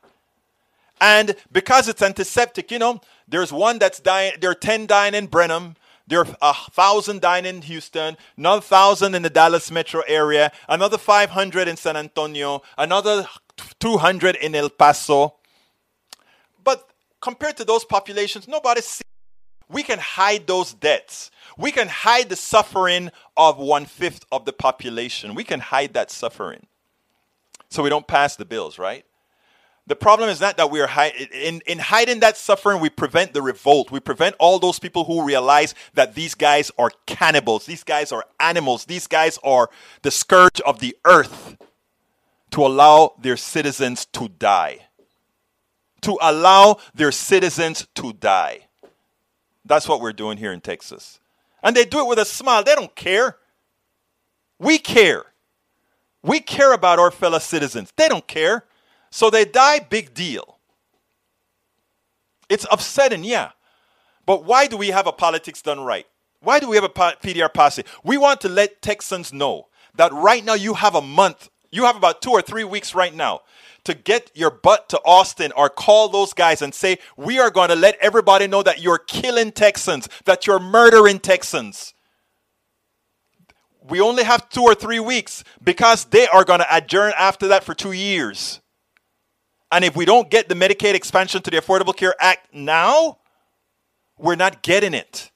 [1.02, 5.28] And because it's antiseptic, you know, there's one that's dying, there are 10 dying in
[5.28, 5.76] Brenham,
[6.08, 10.98] there are a thousand dying in Houston, another thousand in the Dallas metro area, another
[10.98, 13.28] 500 in San Antonio, another
[13.80, 15.36] 200 in El Paso.
[16.64, 16.90] But
[17.22, 19.02] compared to those populations, nobody's
[19.70, 21.30] we can hide those deaths.
[21.56, 25.36] We can hide the suffering of one fifth of the population.
[25.36, 26.66] We can hide that suffering.
[27.70, 29.06] So we don't pass the bills, right?
[29.90, 30.90] The problem is not that we are
[31.34, 33.90] in, in hiding that suffering, we prevent the revolt.
[33.90, 38.24] We prevent all those people who realize that these guys are cannibals, these guys are
[38.40, 39.70] animals, these guys are
[40.04, 41.58] the scourge of the earth
[42.52, 44.86] to allow their citizens to die.
[46.02, 48.68] To allow their citizens to die.
[49.66, 51.20] That's what we're doing here in Texas.
[51.64, 52.64] And they do it with a smile.
[52.64, 53.38] They don't care.
[54.60, 55.26] We care.
[56.24, 57.92] We care about our fellow citizens.
[57.96, 58.66] They don't care.
[59.12, 60.60] So they die, big deal.
[62.50, 63.52] It's upsetting, yeah.
[64.26, 66.06] But why do we have a politics done right?
[66.42, 67.84] Why do we have a PDR posse?
[68.04, 71.96] We want to let Texans know that right now you have a month, you have
[71.96, 73.42] about two or three weeks right now
[73.84, 77.70] to get your butt to Austin or call those guys and say, We are going
[77.70, 81.94] to let everybody know that you're killing Texans, that you're murdering Texans.
[83.90, 87.64] We only have two or three weeks because they are going to adjourn after that
[87.64, 88.62] for two years.
[89.72, 93.20] And if we don't get the Medicaid expansion to the Affordable Care Act now,
[94.18, 95.32] we're not getting it.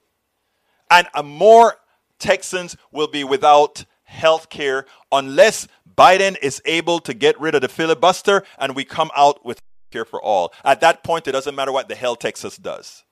[0.89, 1.77] And more
[2.19, 7.67] Texans will be without health care unless Biden is able to get rid of the
[7.67, 9.61] filibuster and we come out with
[9.91, 10.53] care for all.
[10.63, 13.03] At that point, it doesn't matter what the hell Texas does.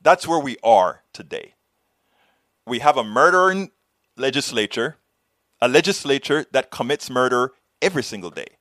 [0.00, 1.54] That's where we are today.
[2.66, 3.70] We have a murdering
[4.16, 4.96] legislature,
[5.60, 8.56] a legislature that commits murder every single day.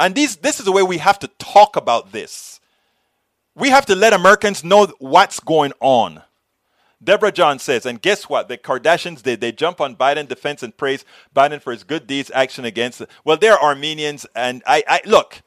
[0.00, 2.60] And these, this is the way we have to talk about this.
[3.54, 6.22] We have to let Americans know what's going on.
[7.02, 8.48] Deborah John says, and guess what?
[8.48, 9.40] The Kardashians did.
[9.40, 13.02] They jump on Biden defense and praise Biden for his good deeds, action against.
[13.24, 15.42] Well, they're Armenians, and I, I look,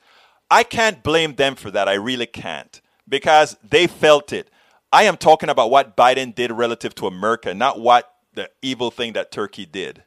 [0.50, 1.90] I can't blame them for that.
[1.90, 4.50] I really can't because they felt it.
[4.92, 9.14] I am talking about what Biden did relative to America, not what the evil thing
[9.14, 10.04] that Turkey did.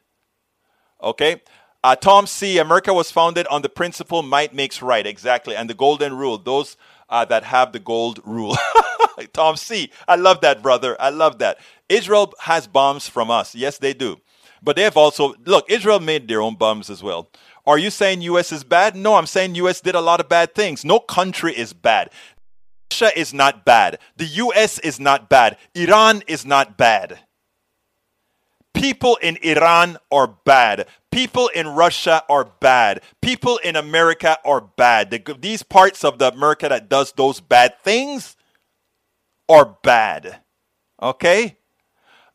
[1.01, 1.41] Okay?
[1.83, 2.57] Uh, Tom C.
[2.57, 6.37] America was founded on the principle might makes right, exactly, and the golden rule.
[6.37, 6.77] Those
[7.09, 8.57] uh, that have the gold rule.
[9.33, 9.91] Tom C.
[10.07, 10.99] I love that, brother.
[10.99, 11.59] I love that.
[11.87, 13.53] Israel has bombs from us.
[13.53, 14.19] Yes, they do.
[14.63, 17.29] But they have also, look, Israel made their own bombs as well.
[17.67, 18.95] Are you saying US is bad?
[18.95, 20.83] No, I'm saying US did a lot of bad things.
[20.83, 22.09] No country is bad.
[22.91, 23.99] Russia is not bad.
[24.17, 25.57] The US is not bad.
[25.73, 27.19] Iran is not bad.
[28.73, 30.87] People in Iran are bad.
[31.11, 33.01] People in Russia are bad.
[33.21, 35.11] People in America are bad.
[35.11, 38.35] The, these parts of the America that does those bad things
[39.47, 40.41] are bad.
[41.01, 41.57] Okay?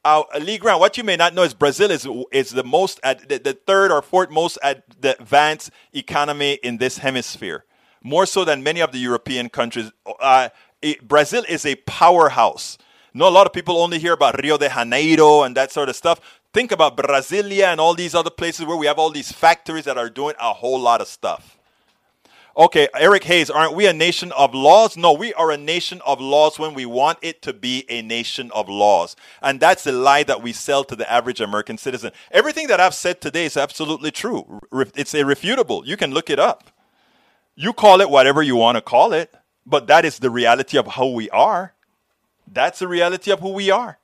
[0.02, 3.28] Uh, Lee Grant, what you may not know is Brazil is is the most ad,
[3.28, 7.66] the, the, third or fourth most ad, advanced economy in this hemisphere,
[8.02, 9.90] more so than many of the European countries.
[10.20, 10.48] Uh,
[10.82, 12.78] it, Brazil is a powerhouse.
[13.14, 15.96] know, a lot of people only hear about Rio de Janeiro and that sort of
[15.96, 16.20] stuff.
[16.52, 19.98] Think about Brasilia and all these other places where we have all these factories that
[19.98, 21.58] are doing a whole lot of stuff.
[22.56, 24.96] Okay, Eric Hayes, aren't we a nation of laws?
[24.96, 28.50] No, we are a nation of laws when we want it to be a nation
[28.52, 29.14] of laws.
[29.40, 32.10] And that's the lie that we sell to the average American citizen.
[32.32, 34.60] Everything that I've said today is absolutely true.
[34.72, 35.86] It's irrefutable.
[35.86, 36.64] You can look it up.
[37.60, 39.34] You call it whatever you want to call it,
[39.66, 41.74] but that is the reality of how we are.
[42.50, 43.98] That's the reality of who we are.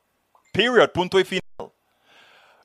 [0.53, 0.93] Period.
[0.93, 1.73] Punto y final.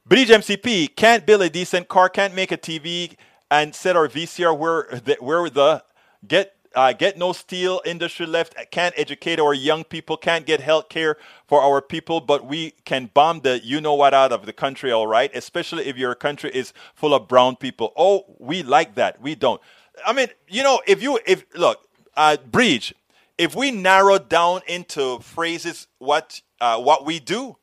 [0.05, 3.17] Bridge MCP can't build a decent car, can't make a TV,
[3.51, 5.83] and set our VCR where the, where the
[6.29, 10.91] get uh, get no steel industry left, can't educate our young people, can't get health
[10.91, 14.53] care for our people, but we can bomb the you know what out of the
[14.53, 15.31] country, all right?
[15.35, 17.95] Especially if your country is full of brown people.
[17.97, 19.23] Oh, we like that.
[19.23, 19.61] We don't.
[20.07, 22.95] I mean, you know, if you, if, look, uh, Breach,
[23.39, 27.57] if we narrow down into phrases what, uh, what we do,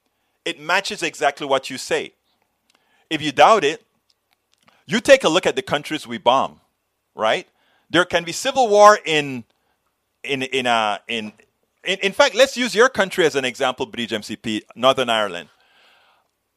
[0.45, 2.13] it matches exactly what you say.
[3.09, 3.83] If you doubt it,
[4.85, 6.61] you take a look at the countries we bomb,
[7.15, 7.47] right?
[7.89, 9.43] There can be civil war in
[10.23, 11.31] in in uh, in,
[11.83, 15.49] in in fact, let's use your country as an example, Bridge MCP, Northern Ireland.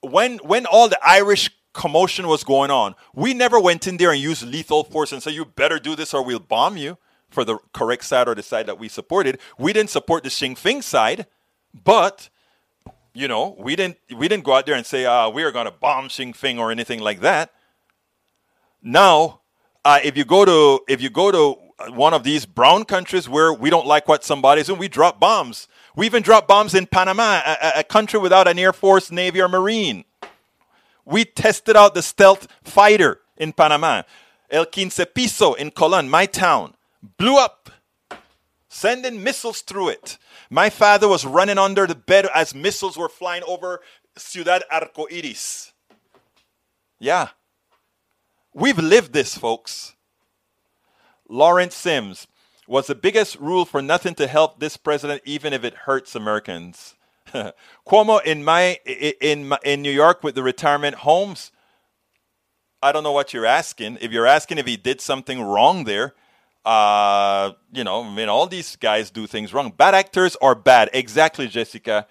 [0.01, 4.21] When when all the Irish commotion was going on, we never went in there and
[4.21, 6.99] used lethal force and said you better do this or we'll bomb you
[7.31, 9.39] for the correct side or the side that we supported.
[9.59, 11.27] We didn't support the Sinn Féin side,
[11.73, 12.29] but
[13.15, 15.67] you know, we didn't we didn't go out there and say uh, we are going
[15.67, 17.53] to bomb Sinn Féin or anything like that.
[18.83, 19.41] Now,
[19.85, 21.59] uh, if you go to if you go to
[21.91, 25.69] one of these brown countries where we don't like what somebody's doing, we drop bombs.
[25.97, 29.49] We even drop bombs in Panama, a, a country without an air force, navy, or
[29.49, 30.05] marine.
[31.05, 34.03] We tested out the stealth fighter in Panama.
[34.51, 36.75] El Quince Piso in Colon, my town,
[37.17, 37.71] blew up,
[38.69, 40.19] sending missiles through it.
[40.51, 43.81] My father was running under the bed as missiles were flying over
[44.17, 45.73] Ciudad Arcoiris.
[46.99, 47.29] Yeah,
[48.55, 49.95] We've lived this, folks.
[51.27, 52.27] Lawrence Sims
[52.69, 56.95] was the biggest rule for nothing to help this president, even if it hurts Americans.
[57.87, 61.53] Cuomo in my in in New York with the retirement homes.
[62.83, 63.99] I don't know what you're asking.
[64.01, 66.14] If you're asking if he did something wrong there,
[66.64, 69.71] uh, you know, I mean, all these guys do things wrong.
[69.71, 70.90] Bad actors are bad.
[70.92, 72.07] Exactly, Jessica.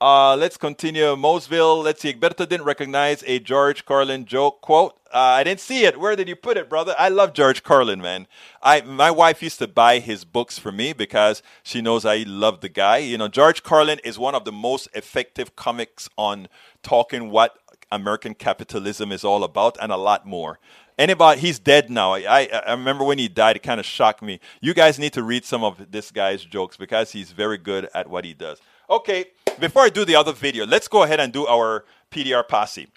[0.00, 1.16] Uh, let's continue.
[1.16, 1.82] Moseville.
[1.82, 2.12] Let's see.
[2.12, 4.98] Egberto didn't recognize a George Carlin joke quote.
[5.12, 5.98] Uh, I didn't see it.
[5.98, 6.94] Where did you put it, brother?
[6.98, 8.26] I love George Carlin, man.
[8.62, 12.60] I my wife used to buy his books for me because she knows I love
[12.60, 12.98] the guy.
[12.98, 16.48] You know, George Carlin is one of the most effective comics on
[16.82, 17.58] talking what
[17.92, 20.58] American capitalism is all about and a lot more.
[20.98, 22.12] Anybody, he's dead now.
[22.12, 24.40] I, I, I remember when he died, it kind of shocked me.
[24.60, 28.08] You guys need to read some of this guy's jokes because he's very good at
[28.08, 28.60] what he does.
[28.90, 29.26] Okay,
[29.58, 32.88] before I do the other video, let's go ahead and do our PDR posse.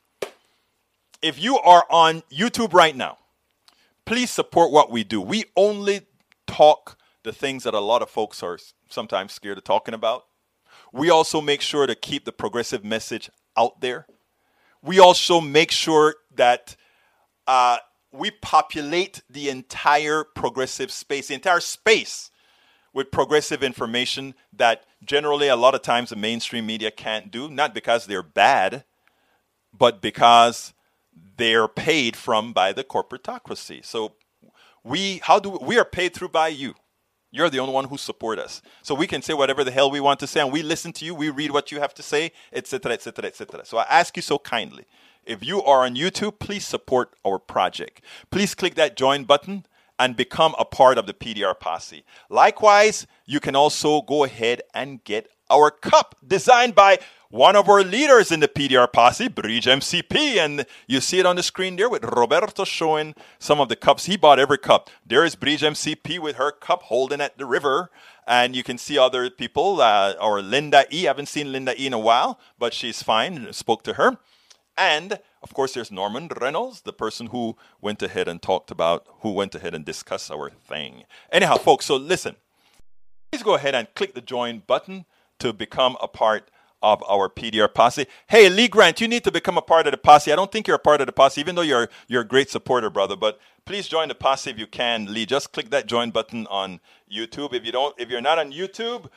[1.21, 3.17] If you are on YouTube right now,
[4.05, 5.19] please support what we do.
[5.19, 6.01] We only
[6.45, 10.25] talk the things that a lot of folks are sometimes scared of talking about.
[10.93, 14.07] We also make sure to keep the progressive message out there.
[14.81, 16.75] We also make sure that
[17.45, 17.77] uh,
[18.11, 22.31] we populate the entire progressive space, the entire space
[22.97, 27.71] with progressive information that generally a lot of times the mainstream media can't do, not
[27.71, 28.85] because they're bad,
[29.71, 30.73] but because
[31.37, 33.85] they're paid from by the corporatocracy.
[33.85, 34.13] So
[34.83, 36.73] we how do we, we are paid through by you.
[37.29, 38.63] You're the only one who support us.
[38.81, 41.05] So we can say whatever the hell we want to say and we listen to
[41.05, 43.63] you, we read what you have to say, etc., etc., etc.
[43.63, 44.85] So I ask you so kindly,
[45.23, 48.01] if you are on YouTube, please support our project.
[48.31, 49.67] Please click that join button
[49.99, 52.03] and become a part of the PDR posse.
[52.29, 57.83] Likewise, you can also go ahead and get our cup designed by one of our
[57.83, 60.37] leaders in the PDR posse, Bridge MCP.
[60.37, 64.05] And you see it on the screen there with Roberto showing some of the cups.
[64.05, 64.89] He bought every cup.
[65.05, 67.89] There is Bridge MCP with her cup holding at the river.
[68.25, 71.07] And you can see other people, uh, or Linda E.
[71.07, 73.51] I haven't seen Linda E in a while, but she's fine.
[73.53, 74.17] Spoke to her.
[74.77, 79.31] And of course, there's Norman Reynolds, the person who went ahead and talked about, who
[79.31, 81.03] went ahead and discussed our thing.
[81.31, 82.35] Anyhow, folks, so listen.
[83.31, 85.05] Please go ahead and click the join button
[85.39, 88.07] to become a part of our PDR posse.
[88.27, 90.33] Hey, Lee Grant, you need to become a part of the posse.
[90.33, 92.49] I don't think you're a part of the posse, even though you're you're a great
[92.49, 93.15] supporter, brother.
[93.15, 95.05] But please join the posse if you can.
[95.13, 97.53] Lee, just click that join button on YouTube.
[97.53, 99.07] If you don't, if you're not on YouTube,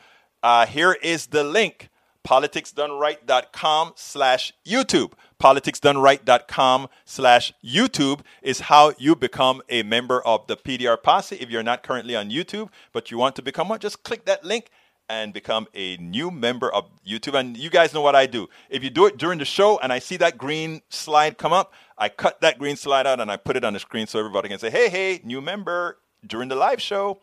[0.45, 1.90] uh, here is the link
[2.27, 5.13] politicsdoneright.com slash YouTube.
[5.41, 11.37] Politicsdoneright.com slash YouTube is how you become a member of the PDR Posse.
[11.37, 14.45] If you're not currently on YouTube, but you want to become one, just click that
[14.45, 14.71] link
[15.09, 17.39] and become a new member of YouTube.
[17.39, 18.49] And you guys know what I do.
[18.69, 21.73] If you do it during the show and I see that green slide come up,
[21.99, 24.49] I cut that green slide out and I put it on the screen so everybody
[24.49, 27.19] can say, hey, hey, new member during the live show.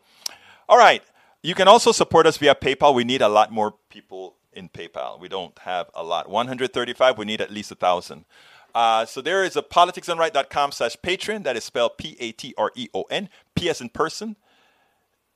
[0.68, 1.02] All right.
[1.44, 2.94] You can also support us via PayPal.
[2.94, 5.20] We need a lot more people in PayPal.
[5.20, 6.30] We don't have a lot.
[6.30, 8.26] 135, we need at least a thousand.
[8.76, 11.44] Uh, so there is a politicsdoneright.com slash Patreon.
[11.44, 13.30] That is spelled P-A-T-R-E-O-N.
[13.56, 14.36] P as in person.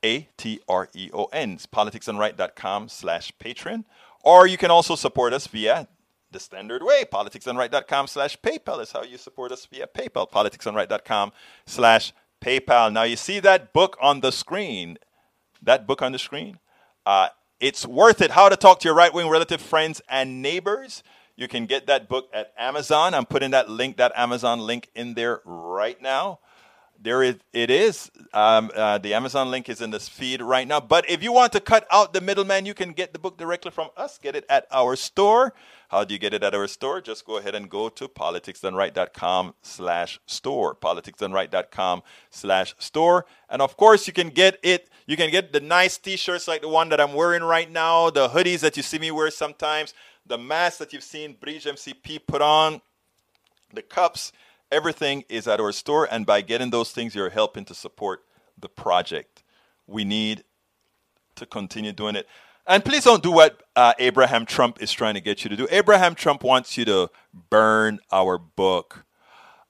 [0.04, 1.52] A-T-R-E-O-N.
[1.52, 3.84] It's politicsdoneright.com slash Patreon.
[4.22, 5.88] Or you can also support us via
[6.30, 7.04] the standard way.
[7.04, 10.30] Politicsdoneright.com slash PayPal is how you support us via PayPal.
[10.30, 11.32] Politicsdoneright.com
[11.66, 12.92] slash PayPal.
[12.92, 14.98] Now, you see that book on the screen?
[15.60, 16.58] That book on the screen?
[17.06, 17.28] Uh,
[17.62, 18.32] it's worth it.
[18.32, 21.04] How to Talk to Your Right Wing Relative Friends and Neighbors.
[21.36, 23.14] You can get that book at Amazon.
[23.14, 26.40] I'm putting that link, that Amazon link, in there right now.
[27.02, 28.12] There is, it is.
[28.32, 30.78] Um, uh, the Amazon link is in this feed right now.
[30.78, 33.72] But if you want to cut out the middleman, you can get the book directly
[33.72, 34.18] from us.
[34.18, 35.52] Get it at our store.
[35.88, 37.00] How do you get it at our store?
[37.00, 40.76] Just go ahead and go to politicsdoneright.com slash store.
[40.76, 43.26] Politicsdoneright.com slash store.
[43.50, 44.88] And of course, you can get it.
[45.06, 48.28] You can get the nice t-shirts like the one that I'm wearing right now, the
[48.28, 49.92] hoodies that you see me wear sometimes,
[50.24, 52.80] the mask that you've seen Bridge MCP put on,
[53.74, 54.32] the cups
[54.72, 58.22] Everything is at our store, and by getting those things, you're helping to support
[58.58, 59.42] the project.
[59.86, 60.44] We need
[61.36, 62.26] to continue doing it.
[62.66, 65.66] And please don't do what uh, Abraham Trump is trying to get you to do.
[65.70, 67.10] Abraham Trump wants you to
[67.50, 69.04] burn our book.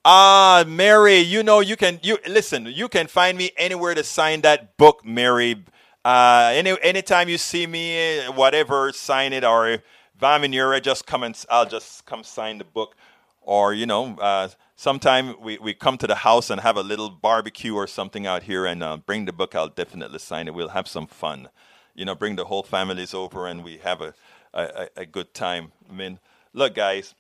[0.05, 2.67] Ah, Mary, you know you can you listen.
[2.67, 5.65] You can find me anywhere to sign that book, Mary.
[6.05, 9.45] Uh, any anytime you see me, whatever, sign it.
[9.45, 9.81] Or if
[10.21, 12.97] I'm in your, just come and I'll just come sign the book.
[13.45, 17.11] Or you know, uh, sometime we, we come to the house and have a little
[17.11, 19.55] barbecue or something out here and uh, bring the book.
[19.55, 20.55] I'll definitely sign it.
[20.55, 21.49] We'll have some fun.
[21.95, 24.15] You know, bring the whole families over and we have a,
[24.55, 25.73] a, a good time.
[25.91, 26.21] I mean,
[26.53, 27.15] look, guys,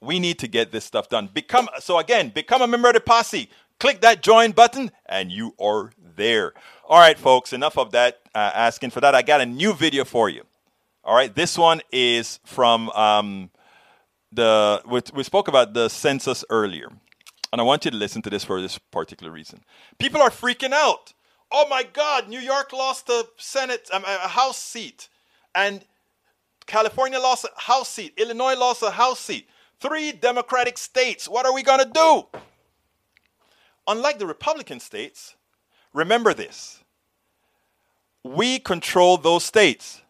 [0.00, 1.28] we need to get this stuff done.
[1.32, 3.48] Become so again, become a member of the posse.
[3.80, 6.52] Click that join button, and you are there.
[6.88, 7.52] All right, folks.
[7.52, 9.14] Enough of that uh, asking for that.
[9.14, 10.44] I got a new video for you.
[11.02, 13.50] All right, this one is from um,
[14.34, 16.88] the we, we spoke about the census earlier,
[17.52, 19.62] and I want you to listen to this for this particular reason.
[19.98, 21.12] People are freaking out.
[21.52, 22.28] Oh my God!
[22.28, 25.08] New York lost a Senate, um, a House seat,
[25.54, 25.84] and
[26.66, 28.14] California lost a House seat.
[28.16, 29.48] Illinois lost a House seat.
[29.80, 31.28] Three Democratic states.
[31.28, 32.26] What are we gonna do?
[33.86, 35.36] Unlike the Republican states,
[35.92, 36.82] remember this.
[38.22, 40.00] We control those states.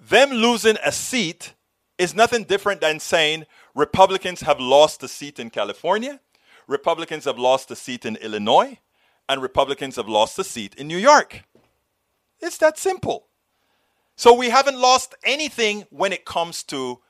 [0.00, 1.52] Them losing a seat
[2.00, 3.44] is nothing different than saying
[3.74, 6.18] Republicans have lost a seat in California,
[6.66, 8.78] Republicans have lost a seat in Illinois,
[9.28, 11.42] and Republicans have lost a seat in New York.
[12.40, 13.26] It's that simple.
[14.16, 17.00] So we haven't lost anything when it comes to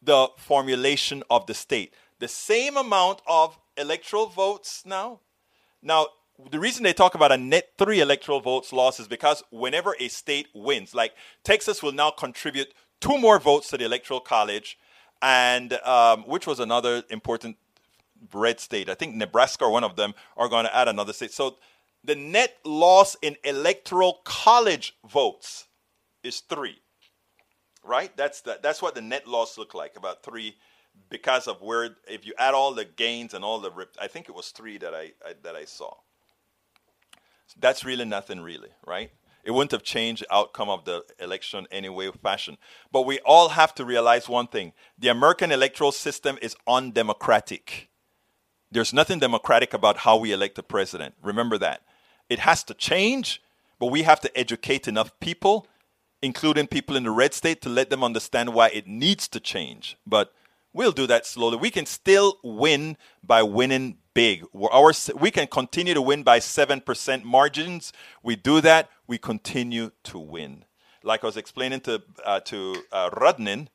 [0.00, 1.92] the formulation of the state.
[2.20, 5.20] The same amount of electoral votes now.
[5.82, 6.06] Now,
[6.50, 10.06] the reason they talk about a net three electoral votes loss is because whenever a
[10.06, 12.68] state wins, like Texas will now contribute
[13.00, 14.78] two more votes to the Electoral College,
[15.22, 17.56] and um, which was another important
[18.32, 18.88] red state.
[18.88, 21.32] I think Nebraska or one of them are going to add another state.
[21.32, 21.56] So
[22.04, 25.66] the net loss in Electoral College votes
[26.22, 26.80] is three.
[27.84, 28.16] Right?
[28.16, 29.96] That's the, that's what the net loss look like.
[29.96, 30.56] About three,
[31.08, 33.70] because of where if you add all the gains and all the
[34.00, 35.94] I think it was three that I, I that I saw.
[37.58, 39.12] That's really nothing, really, right?
[39.46, 42.58] It wouldn't have changed the outcome of the election anyway, fashion.
[42.90, 47.88] But we all have to realize one thing the American electoral system is undemocratic.
[48.72, 51.14] There's nothing democratic about how we elect a president.
[51.22, 51.82] Remember that.
[52.28, 53.40] It has to change,
[53.78, 55.68] but we have to educate enough people,
[56.20, 59.96] including people in the red state, to let them understand why it needs to change.
[60.04, 60.32] But
[60.72, 61.56] we'll do that slowly.
[61.56, 64.46] We can still win by winning big.
[64.54, 67.92] Our, we can continue to win by 7% margins.
[68.22, 70.64] We do that, we continue to win.
[71.04, 73.68] Like I was explaining to, uh, to uh, Rudnin,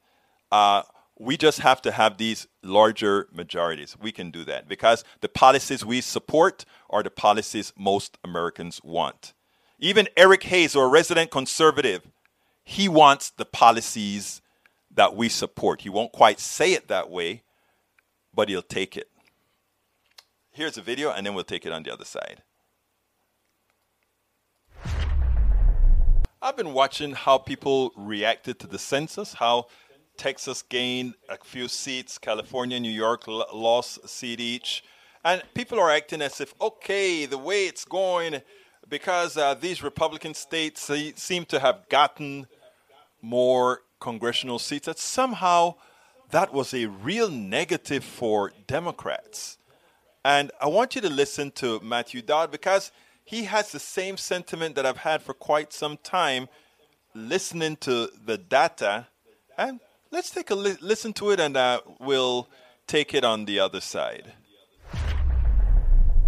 [0.52, 0.82] uh,
[1.20, 3.96] we just have to have these larger majorities.
[4.02, 9.34] We can do that because the policies we support are the policies most Americans want.
[9.78, 12.02] Even Eric Hayes, or a resident conservative,
[12.64, 14.42] he wants the policies
[14.90, 15.82] that we support.
[15.82, 17.44] He won't quite say it that way,
[18.34, 19.11] but he'll take it.
[20.54, 22.44] Here's a video, and then we'll take it on the other side.
[26.42, 29.68] I've been watching how people reacted to the census, how
[30.18, 34.84] Texas gained a few seats, California, New York lost a seat each.
[35.24, 38.42] And people are acting as if, okay, the way it's going,
[38.90, 42.48] because uh, these Republican states seem to have gotten
[43.22, 45.76] more congressional seats, that somehow
[46.32, 49.58] that was a real negative for Democrats.
[50.24, 52.92] And I want you to listen to Matthew Dowd because
[53.24, 56.48] he has the same sentiment that I've had for quite some time
[57.16, 59.08] listening to the data.
[59.58, 59.80] And
[60.12, 62.48] let's take a li- listen to it and uh, we'll
[62.88, 64.34] take it on the other side.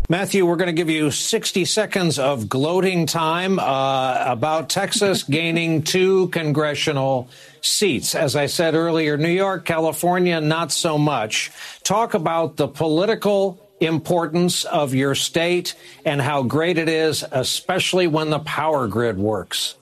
[0.09, 5.81] Matthew, we're going to give you 60 seconds of gloating time uh, about Texas gaining
[5.81, 7.29] two congressional
[7.61, 8.13] seats.
[8.13, 11.51] As I said earlier, New York, California, not so much.
[11.83, 15.75] Talk about the political importance of your state
[16.05, 19.75] and how great it is, especially when the power grid works?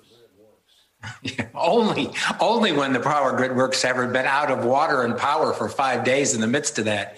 [1.56, 3.84] only, only when the power grid works.
[3.84, 7.18] Ever been out of water and power for five days in the midst of that.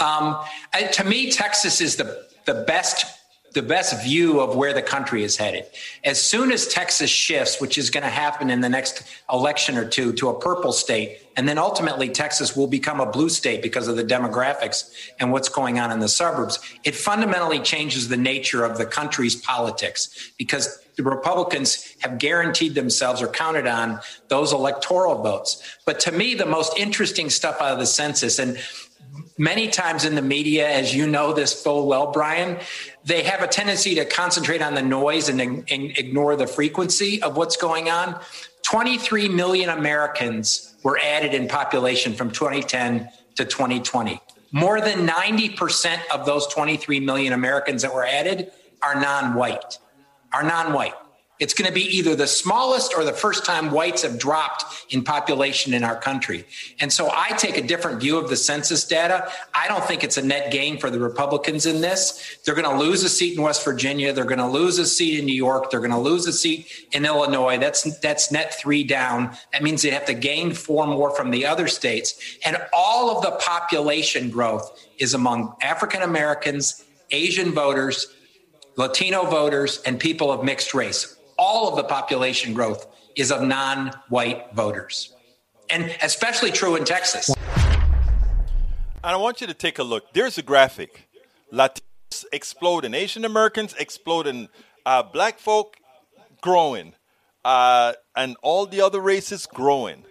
[0.00, 0.36] Um,
[0.92, 3.06] to me, Texas is the the best
[3.54, 5.64] the best view of where the country is headed.
[6.02, 9.88] As soon as Texas shifts, which is going to happen in the next election or
[9.88, 13.86] two, to a purple state, and then ultimately Texas will become a blue state because
[13.86, 18.64] of the demographics and what's going on in the suburbs, it fundamentally changes the nature
[18.64, 25.22] of the country's politics because the Republicans have guaranteed themselves or counted on those electoral
[25.22, 25.62] votes.
[25.86, 28.58] But to me, the most interesting stuff out of the census, and
[29.38, 32.58] many times in the media, as you know this full well, Brian,
[33.04, 37.36] they have a tendency to concentrate on the noise and, and ignore the frequency of
[37.36, 38.18] what's going on.
[38.62, 44.20] 23 million Americans were added in population from 2010 to 2020.
[44.52, 49.78] More than 90% of those 23 million Americans that were added are non white,
[50.32, 50.94] are non white.
[51.40, 55.02] It's going to be either the smallest or the first time whites have dropped in
[55.02, 56.44] population in our country.
[56.78, 59.28] And so I take a different view of the census data.
[59.52, 62.38] I don't think it's a net gain for the Republicans in this.
[62.44, 64.12] They're going to lose a seat in West Virginia.
[64.12, 65.72] They're going to lose a seat in New York.
[65.72, 67.58] They're going to lose a seat in Illinois.
[67.58, 69.36] That's that's net 3 down.
[69.52, 72.38] That means they have to gain four more from the other states.
[72.44, 78.06] And all of the population growth is among African Americans, Asian voters,
[78.76, 83.92] Latino voters, and people of mixed race all of the population growth is of non
[84.08, 85.12] white voters.
[85.70, 87.30] And especially true in Texas.
[87.56, 90.12] And I want you to take a look.
[90.12, 91.08] There's a graphic.
[91.52, 94.48] Latinos exploding, Asian Americans exploding,
[94.86, 95.76] uh, black folk
[96.40, 96.94] growing,
[97.44, 100.04] uh, and all the other races growing.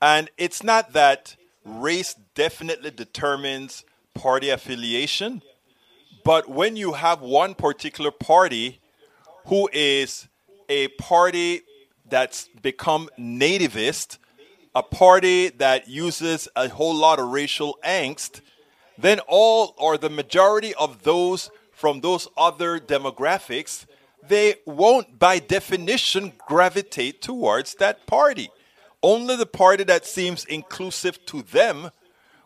[0.00, 5.42] And it's not that race definitely determines party affiliation,
[6.24, 8.80] but when you have one particular party
[9.46, 10.28] who is
[10.68, 11.62] a party
[12.08, 14.18] that's become nativist,
[14.74, 18.40] a party that uses a whole lot of racial angst,
[18.98, 23.86] then all or the majority of those from those other demographics,
[24.28, 28.50] they won't by definition gravitate towards that party.
[29.02, 31.90] Only the party that seems inclusive to them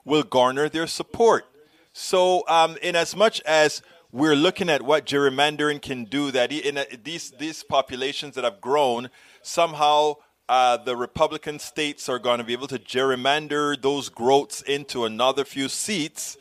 [0.05, 1.47] will garner their support.
[1.92, 3.82] So, um, in as much as
[4.15, 6.31] we're looking at what gerrymandering can do.
[6.31, 9.11] That in a, these these populations that have grown,
[9.43, 10.15] somehow
[10.49, 15.45] uh, the Republican states are going to be able to gerrymander those growths into another
[15.45, 16.37] few seats.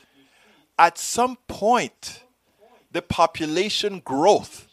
[0.77, 2.23] At some point,
[2.91, 4.67] the population growth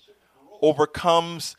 [0.61, 1.57] overcomes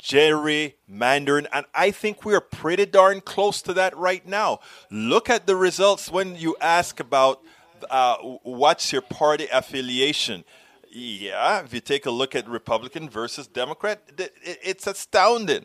[0.00, 4.60] gerrymandering, and I think we are pretty darn close to that right now.
[4.92, 7.42] Look at the results when you ask about
[7.90, 10.44] uh, what's your party affiliation?
[10.90, 14.02] Yeah, if you take a look at Republican versus Democrat,
[14.42, 15.64] it's astounding.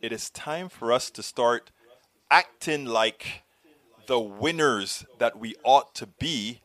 [0.00, 1.70] It is time for us to start
[2.30, 3.42] acting like
[4.06, 6.60] the winners that we ought to be,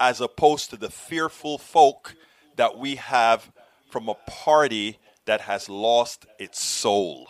[0.00, 2.16] as opposed to the fearful folk
[2.56, 3.52] that we have
[3.90, 7.28] from a party that has lost its soul.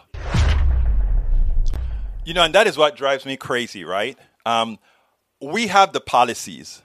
[2.24, 4.18] You know, and that is what drives me crazy, right?
[4.46, 4.78] Um,
[5.40, 6.82] we have the policies,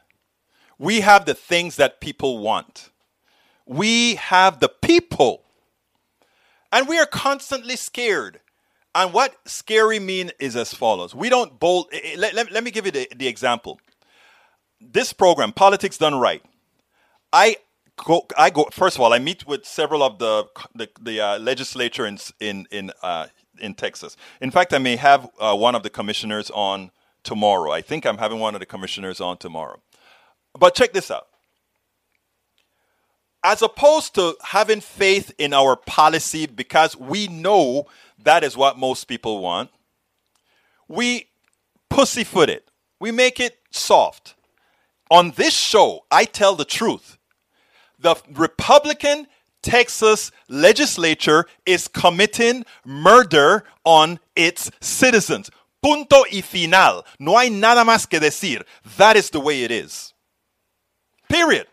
[0.78, 2.90] we have the things that people want,
[3.66, 5.44] we have the people,
[6.72, 8.40] and we are constantly scared.
[8.94, 11.14] And what scary mean is as follows.
[11.14, 11.88] We don't bold.
[11.92, 13.78] Eh, eh, let, let, let me give you the, the example.
[14.80, 16.42] This program, Politics Done Right,
[17.34, 17.58] I
[17.98, 18.70] go, I go.
[18.72, 22.68] First of all, I meet with several of the the, the uh, legislature in in
[22.72, 23.28] in, uh,
[23.60, 24.16] in Texas.
[24.40, 26.92] In fact, I may have uh, one of the commissioners on
[27.26, 27.72] tomorrow.
[27.72, 29.82] I think I'm having one of the commissioners on tomorrow.
[30.58, 31.28] But check this out.
[33.44, 37.88] As opposed to having faith in our policy because we know
[38.24, 39.70] that is what most people want,
[40.88, 41.28] we
[41.90, 42.70] pussyfoot it.
[43.00, 44.36] We make it soft.
[45.12, 47.18] On this show, I tell the truth.
[48.00, 49.28] The Republican
[49.62, 55.50] Texas legislature is committing murder on its citizens.
[55.86, 57.06] Punto y final.
[57.20, 58.66] No hay nada más que decir.
[58.98, 60.16] That is the way it is.
[61.30, 61.68] Period.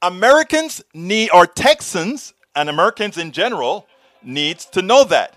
[0.00, 3.86] Americans need, or Texans and Americans in general,
[4.22, 5.34] needs to know that.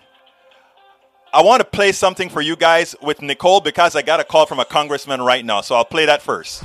[1.33, 4.45] I want to play something for you guys with Nicolle because I got a call
[4.45, 6.63] from a congressman right now, so I'll play that first.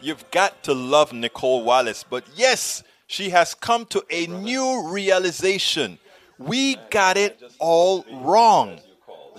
[0.00, 5.98] You've got to love Nicolle Wallace, but yes, she has come to a new realization.
[6.38, 8.80] We got it all wrong.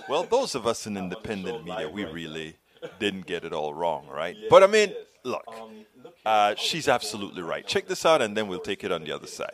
[0.08, 2.56] Well, those of us in independent media, we really
[2.98, 4.36] didn't get it all wrong, right?
[4.48, 5.44] But I mean, look,
[6.24, 7.66] uh, she's absolutely right.
[7.66, 9.52] Check this out, and then we'll take it on the other side.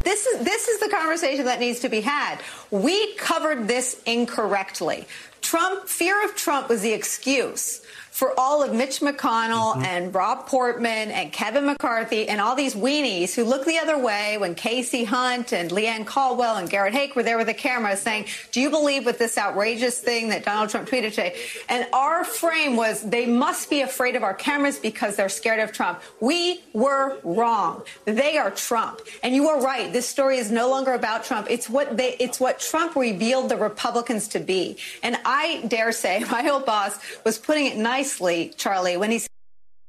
[0.00, 2.38] This is this is the conversation that needs to be had.
[2.70, 5.06] We covered this incorrectly.
[5.40, 7.80] Trump, fear of Trump was the excuse
[8.14, 9.82] for all of Mitch McConnell mm-hmm.
[9.82, 14.38] and Rob Portman and Kevin McCarthy and all these weenies who look the other way
[14.38, 17.96] when Kasie Hunt and Leigh Ann Caldwell and Garrett Haake were there with the camera
[17.96, 21.36] saying, Do you believe with this outrageous thing that Donald Trump tweeted today?
[21.68, 25.72] And our frame was they must be afraid of our cameras because they're scared of
[25.72, 26.00] Trump.
[26.20, 27.82] We were wrong.
[28.04, 29.00] They are Trump.
[29.24, 29.92] And you are right.
[29.92, 31.48] This story is no longer about Trump.
[31.50, 34.76] It's what they it's what Trump revealed the Republicans to be.
[35.02, 39.20] And I dare say my old boss was putting it nice nicely, Charlie, when he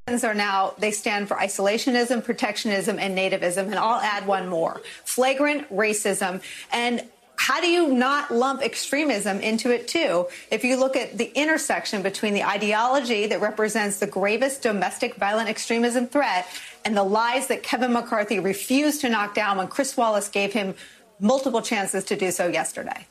[0.07, 4.81] says are now they stand for isolationism, protectionism, and nativism, and I'll add one more:
[5.03, 6.41] flagrant racism
[6.71, 7.03] and.
[7.37, 10.25] How do you not lump extremism into it too?
[10.49, 15.49] If you look at the intersection between the ideology that represents the gravest domestic violent
[15.49, 16.47] extremism threat
[16.85, 20.75] and the lies that Kevin McCarthy refused to knock down when Chris Wallace gave him
[21.19, 23.05] multiple chances to do so yesterday.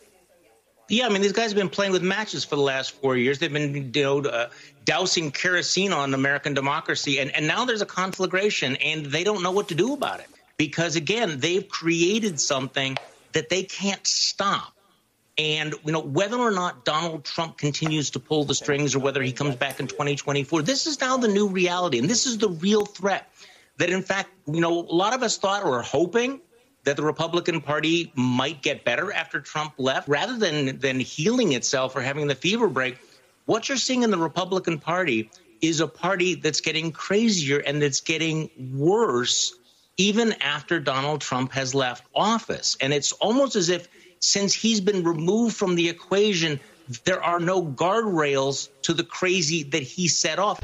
[0.89, 3.39] Yeah, I mean, these guys have been playing with matches for the last four years.
[3.39, 4.51] They've been, you know, uh,
[4.85, 9.53] dousing kerosene on American democracy, and and now there's a conflagration, and they don't know
[9.53, 10.27] what to do about it
[10.57, 12.97] because again, they've created something
[13.33, 14.73] that they can't stop.
[15.37, 19.23] And you know whether or not Donald Trump continues to pull the strings, or whether
[19.23, 22.51] he comes back in 2024, this is now the new reality, and this is the
[22.51, 23.29] real threat.
[23.79, 26.41] That in fact, you know, a lot of us thought or are hoping
[26.85, 31.97] that the Republican Party might get better after Trump left, rather than than healing itself
[31.97, 32.99] or having the fever break.
[33.47, 35.31] What you're seeing in the Republican Party
[35.61, 39.55] is a party that's getting crazier and that's getting worse
[39.97, 42.77] even after Donald Trump has left office.
[42.81, 46.59] And it's almost as if since he's been removed from the equation,
[47.05, 50.61] there are no guardrails to the crazy that he set off.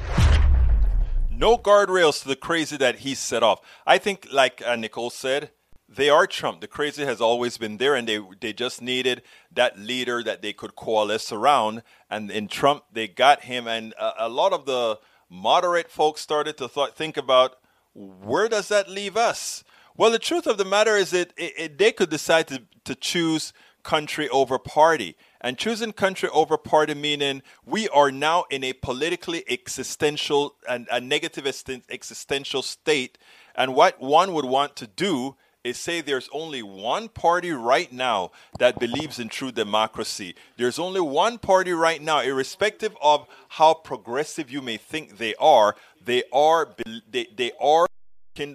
[1.31, 3.61] No guardrails to the crazy that he set off.
[3.87, 5.51] I think, like uh, Nicolle said,
[5.93, 6.61] they are Trump.
[6.61, 9.23] The crazy has always been there, and they they just needed
[9.53, 11.83] that leader that they could coalesce around.
[12.09, 13.67] And in Trump, they got him.
[13.67, 17.57] And a, a lot of the moderate folks started to th- think about
[17.95, 19.65] where does that leave us?
[19.97, 22.95] Well, the truth of the matter is that it, it, they could decide to, to
[22.95, 25.17] choose country over party.
[25.41, 31.01] And choosing country over party meaning we are now in a politically existential and a
[31.01, 31.47] negative
[31.91, 33.19] existential state.
[33.55, 38.31] And what one would want to do is say there's only one party right now
[38.59, 40.35] that believes in true democracy.
[40.57, 45.77] There's only one party right now, irrespective of how progressive you may think they are,
[46.05, 46.69] they are
[47.11, 47.87] they, they are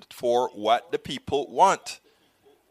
[0.09, 1.99] for what the people want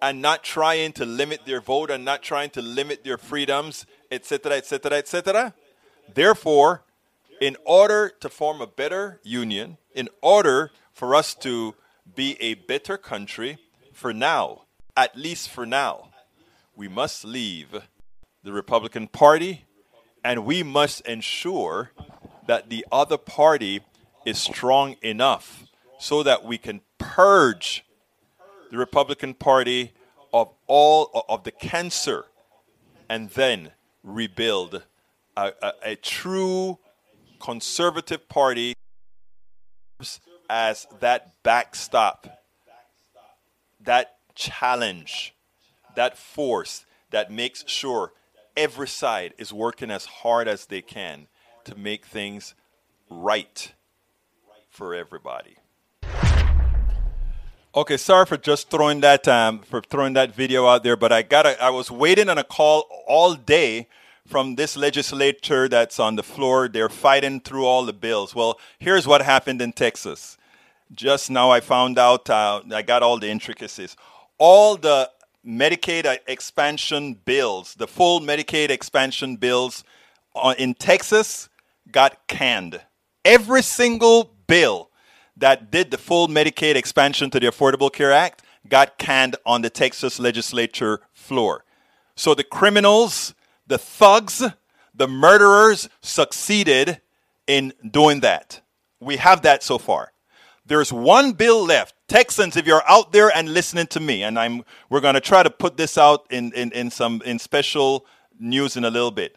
[0.02, 4.56] and not trying to limit their vote and not trying to limit their freedoms, etc.,
[4.56, 5.54] etc., etc.
[6.12, 6.82] Therefore,
[7.40, 11.74] in order to form a better union, in order for us to
[12.14, 13.58] be a better country,
[13.94, 14.62] for now,
[14.96, 16.10] at least for now,
[16.76, 17.68] we must leave
[18.42, 19.64] the Republican Party
[20.24, 21.92] and we must ensure
[22.46, 23.80] that the other party
[24.26, 25.64] is strong enough
[25.98, 27.84] so that we can purge
[28.70, 29.92] the Republican Party
[30.32, 32.26] of all of the cancer
[33.08, 33.70] and then
[34.02, 34.82] rebuild
[35.36, 36.78] a, a, a true
[37.38, 38.74] conservative party
[40.50, 42.43] as that backstop
[43.84, 45.34] that challenge,
[45.94, 48.12] that force that makes sure
[48.56, 51.28] every side is working as hard as they can
[51.64, 52.54] to make things
[53.08, 53.72] right
[54.68, 55.56] for everybody.
[57.76, 61.22] Okay, sorry for just throwing that um, for throwing that video out there, but I
[61.22, 63.88] got I was waiting on a call all day
[64.26, 66.68] from this legislature that's on the floor.
[66.68, 68.32] They're fighting through all the bills.
[68.32, 70.38] Well, here's what happened in Texas
[70.92, 73.96] just now I found out, uh, I got all the intricacies.
[74.38, 75.10] All the
[75.46, 79.84] Medicaid expansion bills, the full Medicaid expansion bills
[80.34, 81.48] uh, in Texas
[81.90, 82.80] got canned.
[83.24, 84.90] Every single bill
[85.36, 89.70] that did the full Medicaid expansion to the Affordable Care Act got canned on the
[89.70, 91.64] Texas legislature floor.
[92.16, 93.34] So the criminals,
[93.66, 94.42] the thugs,
[94.94, 97.00] the murderers succeeded
[97.46, 98.60] in doing that.
[99.00, 100.12] We have that so far.
[100.66, 101.94] There's one bill left.
[102.08, 105.50] Texans, if you're out there and listening to me, and I'm we're gonna try to
[105.50, 108.06] put this out in, in, in some in special
[108.38, 109.36] news in a little bit.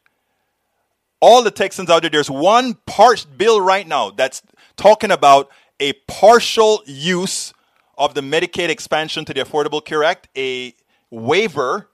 [1.20, 4.42] All the Texans out there, there's one part bill right now that's
[4.76, 5.50] talking about
[5.80, 7.54] a partial use
[7.98, 10.74] of the Medicaid expansion to the Affordable Care Act, a
[11.10, 11.90] waiver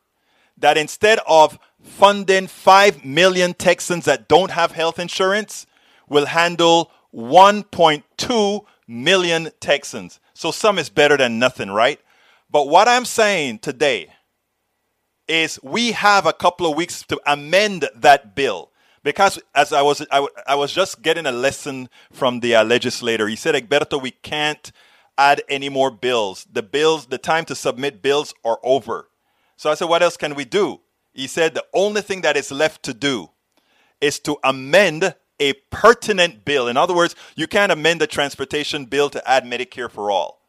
[0.57, 5.65] that instead of funding 5 million Texans that don't have health insurance,
[6.07, 10.19] will handle 1.2 million Texans.
[10.33, 11.99] So some is better than nothing, right?
[12.49, 14.09] But what I'm saying today
[15.27, 18.71] is we have a couple of weeks to amend that bill
[19.03, 23.27] because as I was I, I was just getting a lesson from the uh, legislator.
[23.27, 24.71] He said, "Egberto, we can't
[25.17, 26.47] add any more bills.
[26.51, 29.09] The bills, the time to submit bills are over."
[29.57, 30.81] So I said, "What else can we do?"
[31.13, 33.29] He said, "The only thing that is left to do
[34.01, 36.67] is to amend a pertinent bill.
[36.67, 40.43] In other words, you can't amend the transportation bill to add Medicare for all."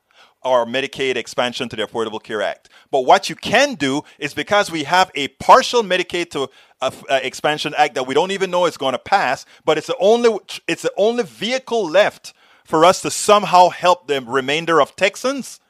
[0.45, 2.68] or Medicaid expansion to the Affordable Care Act.
[2.91, 7.20] But what you can do is because we have a partial Medicaid to uh, uh,
[7.22, 10.39] expansion act that we don't even know is going to pass, but it's the only
[10.68, 15.61] it's the only vehicle left for us to somehow help the remainder of Texans.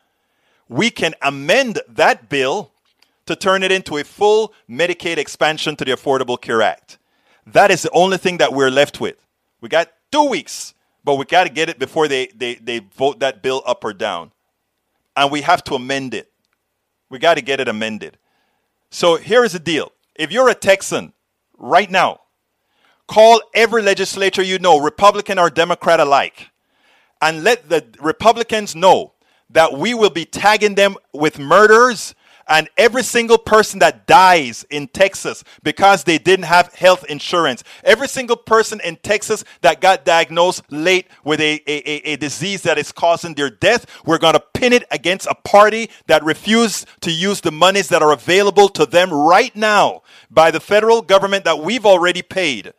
[0.69, 2.73] We can amend that bill
[3.27, 6.99] to turn it into a full Medicaid expansion to the Affordable Care Act.
[7.47, 9.17] That is the only thing that we're left with.
[9.61, 10.75] We got two weeks,
[11.05, 13.93] but we got to get it before they, they, they vote that bill up or
[13.93, 14.33] down
[15.17, 16.31] and we have to amend it.
[17.11, 18.19] We got to get it amended.
[18.91, 19.93] So here is the deal.
[20.15, 21.13] If you're a Texan
[21.57, 22.21] right now,
[23.07, 26.51] call every legislator you know, Republican or Democrat alike,
[27.21, 29.15] and let the Republicans know
[29.51, 32.15] that we will be tagging them with murders
[32.49, 38.09] and every single person that dies in Texas because they didn't have health insurance, every
[38.09, 42.93] single person in Texas that got diagnosed late with a, a, a disease that is
[42.93, 47.41] causing their death, we're going to pin it against a party that refused to use
[47.41, 51.87] the monies that are available to them right now by the federal government that we've
[51.87, 52.73] already paid.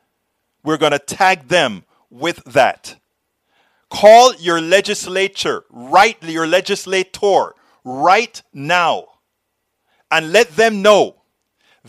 [0.64, 2.98] We're going to tag them with that.
[3.90, 7.54] Call your legislature, write your legislator
[7.84, 9.06] right now
[10.12, 11.16] and let them know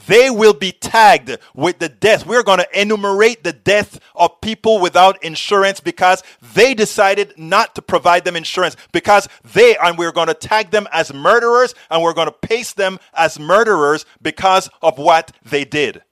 [0.07, 2.27] they will be tagged with the death.
[2.27, 6.23] We're going to enumerate the death of people without insurance because
[6.55, 10.87] they decided not to provide them insurance because they, and we're going to tag them
[10.93, 16.03] as murderers and we're going to paste them as murderers because of what they did.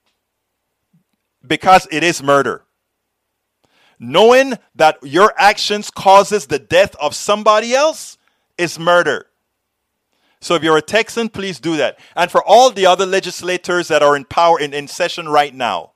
[1.46, 2.64] Because it is murder.
[3.98, 8.16] Knowing that your actions causes the death of somebody else
[8.56, 9.26] is murder.
[10.44, 11.98] So if you're a Texan, please do that.
[12.14, 15.92] And for all the other legislators that are in power in, in session right now,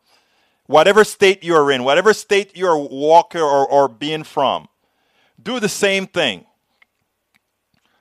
[0.65, 4.69] whatever state you're in, whatever state you're walking or, or being from,
[5.41, 6.47] do the same thing.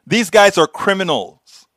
[0.05, 1.67] These guys are criminals.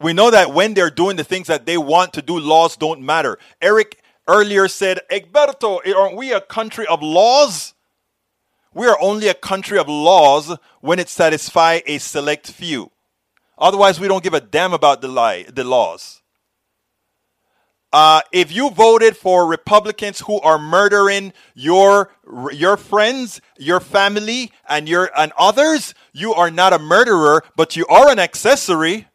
[0.00, 3.02] We know that when they're doing the things that they want to do, laws don't
[3.02, 3.36] matter.
[3.60, 7.74] Eric earlier said, Egberto, eh, aren't we a country of laws?
[8.74, 12.91] We are only a country of laws when it satisfies a select few.
[13.62, 16.20] Otherwise, we don't give a damn about the lie, the laws.
[17.92, 22.10] Uh, if you voted for Republicans who are murdering your
[22.52, 27.86] your friends, your family, and your and others, you are not a murderer, but you
[27.86, 29.06] are an accessory.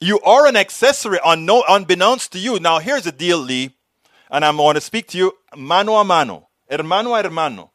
[0.00, 2.60] You are an accessory, unknown, unbeknownst to you.
[2.60, 3.74] Now, here's the deal, Lee,
[4.30, 7.72] and I'm going to speak to you mano a mano, hermano a hermano.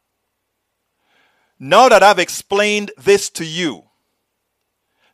[1.58, 3.89] Now that I've explained this to you,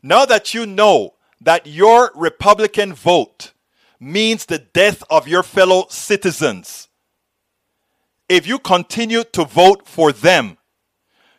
[0.07, 3.53] now that you know that your Republican vote
[3.99, 6.89] means the death of your fellow citizens,
[8.29, 10.59] if you continue to vote for them,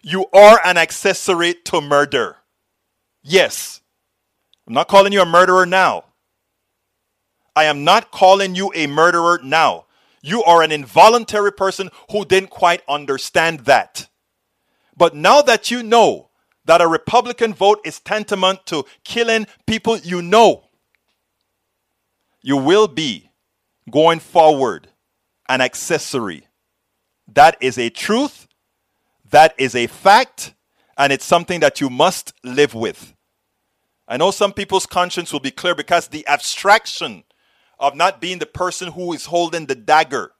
[0.02, 2.38] you are an accessory to murder.
[3.24, 3.82] Yes.
[4.68, 6.06] I'm not calling you a murderer now.
[7.56, 9.86] I am not calling you a murderer now.
[10.22, 14.10] You are an involuntary person who didn't quite understand that.
[14.96, 16.27] But now that you know
[16.68, 20.66] that a Republican vote is tantamount to killing people you know,
[22.42, 23.32] you will be
[23.90, 24.90] going forward
[25.50, 26.48] an accessory.
[27.34, 28.48] That is a truth,
[29.30, 30.54] that is a fact,
[30.98, 33.14] and it's something that you must live with.
[34.08, 37.24] I know some people's conscience will be clear because the abstraction
[37.80, 40.32] of not being the person who is holding the dagger.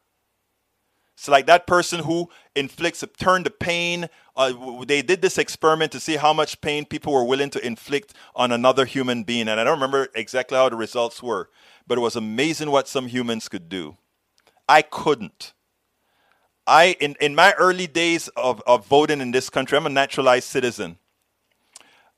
[1.16, 5.92] It's like that person who inflicts a turn the pain uh, they did this experiment
[5.92, 9.48] to see how much pain people were willing to inflict on another human being.
[9.48, 11.50] And I don't remember exactly how the results were,
[11.88, 13.98] but it was amazing what some humans could do.
[14.70, 15.54] I couldn't.
[16.68, 20.48] I in, in my early days of, of voting in this country, I'm a naturalized
[20.48, 20.98] citizen.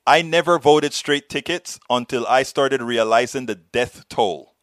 [0.06, 4.56] I never voted straight tickets until I started realizing the death toll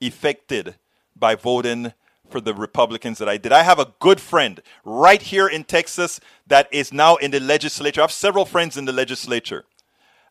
[0.00, 0.76] effected
[1.16, 1.94] by voting
[2.30, 3.52] for the Republicans that I did.
[3.52, 8.00] I have a good friend right here in Texas that is now in the legislature.
[8.00, 9.64] I have several friends in the legislature.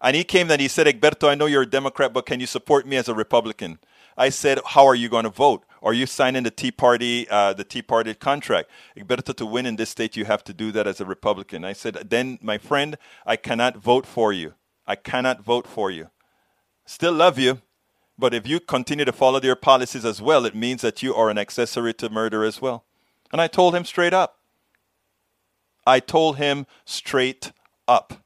[0.01, 2.47] And he came and he said, Egberto, I know you're a Democrat, but can you
[2.47, 3.79] support me as a Republican?
[4.17, 5.65] I said, How are you going to vote?
[5.81, 8.69] Are you signing the Tea Party, uh, the Tea Party contract?
[8.97, 11.63] Egberto, to win in this state, you have to do that as a Republican.
[11.63, 14.53] I said, then, my friend, I cannot vote for you.
[14.87, 16.09] I cannot vote for you.
[16.85, 17.61] Still love you,
[18.19, 21.29] but if you continue to follow their policies as well, it means that you are
[21.29, 22.83] an accessory to murder as well.
[23.31, 24.39] And I told him straight up.
[25.87, 27.53] I told him straight
[27.87, 28.21] up.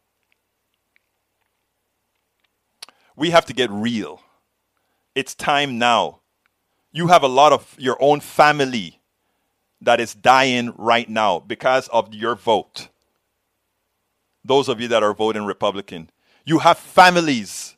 [3.16, 4.22] We have to get real.
[5.14, 6.22] It's time now.
[6.92, 9.00] You have a lot of your own family
[9.82, 12.90] that is dying right now because of your vote.
[14.44, 16.10] Those of you that are voting Republican,
[16.46, 17.73] you have families.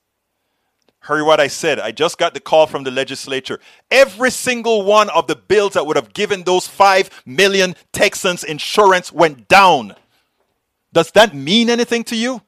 [1.05, 1.79] Heard what I said.
[1.79, 3.59] I just got the call from the legislature.
[3.91, 9.13] Every single one of the bills that would have given those 5 million Texans insurance
[9.13, 9.93] went down.
[10.93, 12.41] Does that mean anything to you?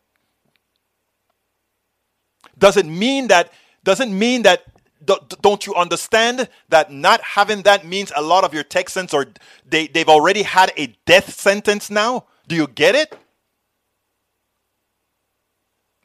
[2.58, 3.54] Does it mean that
[3.84, 4.64] doesn't mean that
[5.06, 9.28] don't you understand that not having that means a lot of your Texans are
[9.70, 12.26] they, they've already had a death sentence now?
[12.48, 13.16] Do you get it?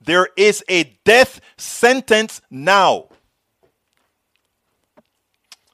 [0.04, 3.08] There is a death sentence now.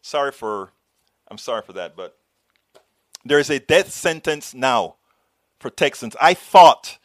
[0.02, 0.70] Sorry for
[1.30, 2.16] I'm sorry for that, but
[3.24, 4.96] there is a death sentence now
[5.60, 6.16] for Texans.
[6.20, 6.98] I thought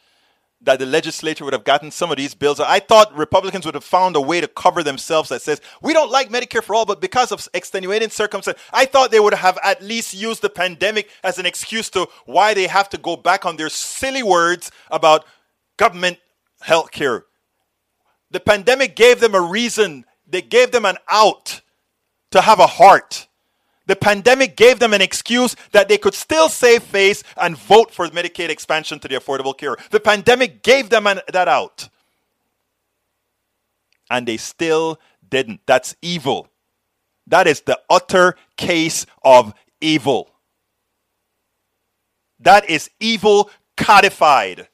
[0.62, 2.58] that the legislature would have gotten some of these bills.
[2.58, 6.10] I thought Republicans would have found a way to cover themselves that says, we don't
[6.10, 9.82] like Medicare for all, but because of extenuating circumstances, I thought they would have at
[9.82, 13.56] least used the pandemic as an excuse to why they have to go back on
[13.56, 15.26] their silly words about
[15.76, 16.18] government
[16.64, 17.26] health care.
[18.30, 21.60] The pandemic gave them a reason, they gave them an out
[22.30, 23.28] to have a heart.
[23.86, 28.08] The pandemic gave them an excuse that they could still save face and vote for
[28.08, 29.76] Medicaid expansion to the Affordable Care.
[29.90, 31.90] The pandemic gave them an, that out.
[34.10, 34.98] And they still
[35.28, 35.60] didn't.
[35.66, 36.48] That's evil.
[37.26, 39.52] That is the utter case of
[39.82, 40.30] evil.
[42.40, 44.68] That is evil codified.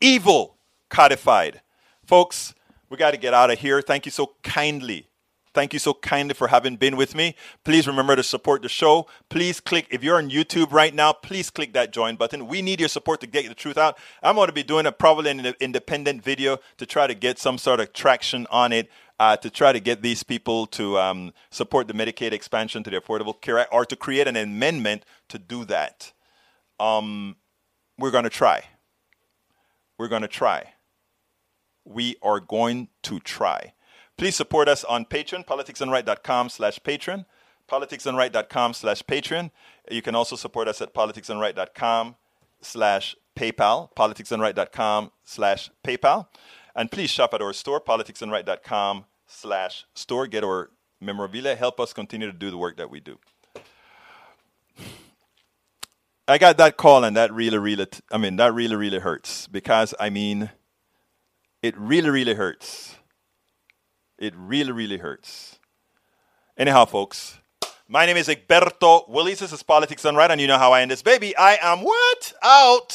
[0.00, 0.56] Evil
[0.88, 1.60] codified.
[2.04, 2.54] Folks,
[2.88, 3.82] we got to get out of here.
[3.82, 5.08] Thank you so kindly
[5.56, 7.34] Thank you so kindly for having been with me.
[7.64, 9.06] Please remember to support the show.
[9.30, 12.46] Please click, if you're on YouTube right now, please click that join button.
[12.46, 13.96] We need your support to get the truth out.
[14.22, 17.56] I'm going to be doing a probably an independent video to try to get some
[17.56, 18.90] sort of traction on it.
[19.18, 23.00] Uh, to try to get these people to um, support the Medicaid expansion to the
[23.00, 26.12] Affordable Care Act or to create an amendment to do that.
[26.78, 27.36] Um,
[27.98, 28.64] we're going to try.
[29.98, 30.74] We're going to try.
[31.84, 33.74] We are going to try.
[34.18, 37.26] Please support us on Patreon, politicsdoneright.com slash Patreon,
[37.70, 39.50] politicsdoneright.com slash Patreon.
[39.90, 42.16] You can also support us at politicsdoneright.com
[42.60, 46.26] slash PayPal, politicsdoneright.com slash PayPal.
[46.74, 50.26] And please shop at our store, politicsdoneright.com slash store.
[50.26, 50.70] Get our
[51.00, 51.54] memorabilia.
[51.54, 53.18] Help us continue to do the work that we do.
[56.28, 59.94] I got that call and that really, really, I mean, that really, really hurts because,
[60.00, 60.50] I mean,
[61.62, 62.96] it really, really hurts
[64.18, 65.58] it really, really hurts.
[66.56, 67.38] Anyhow, folks,
[67.86, 69.40] my name is Egberto Willies.
[69.40, 71.36] This is Politics Done Right, and you know how I end this baby.
[71.36, 72.32] I am what?
[72.42, 72.94] Out.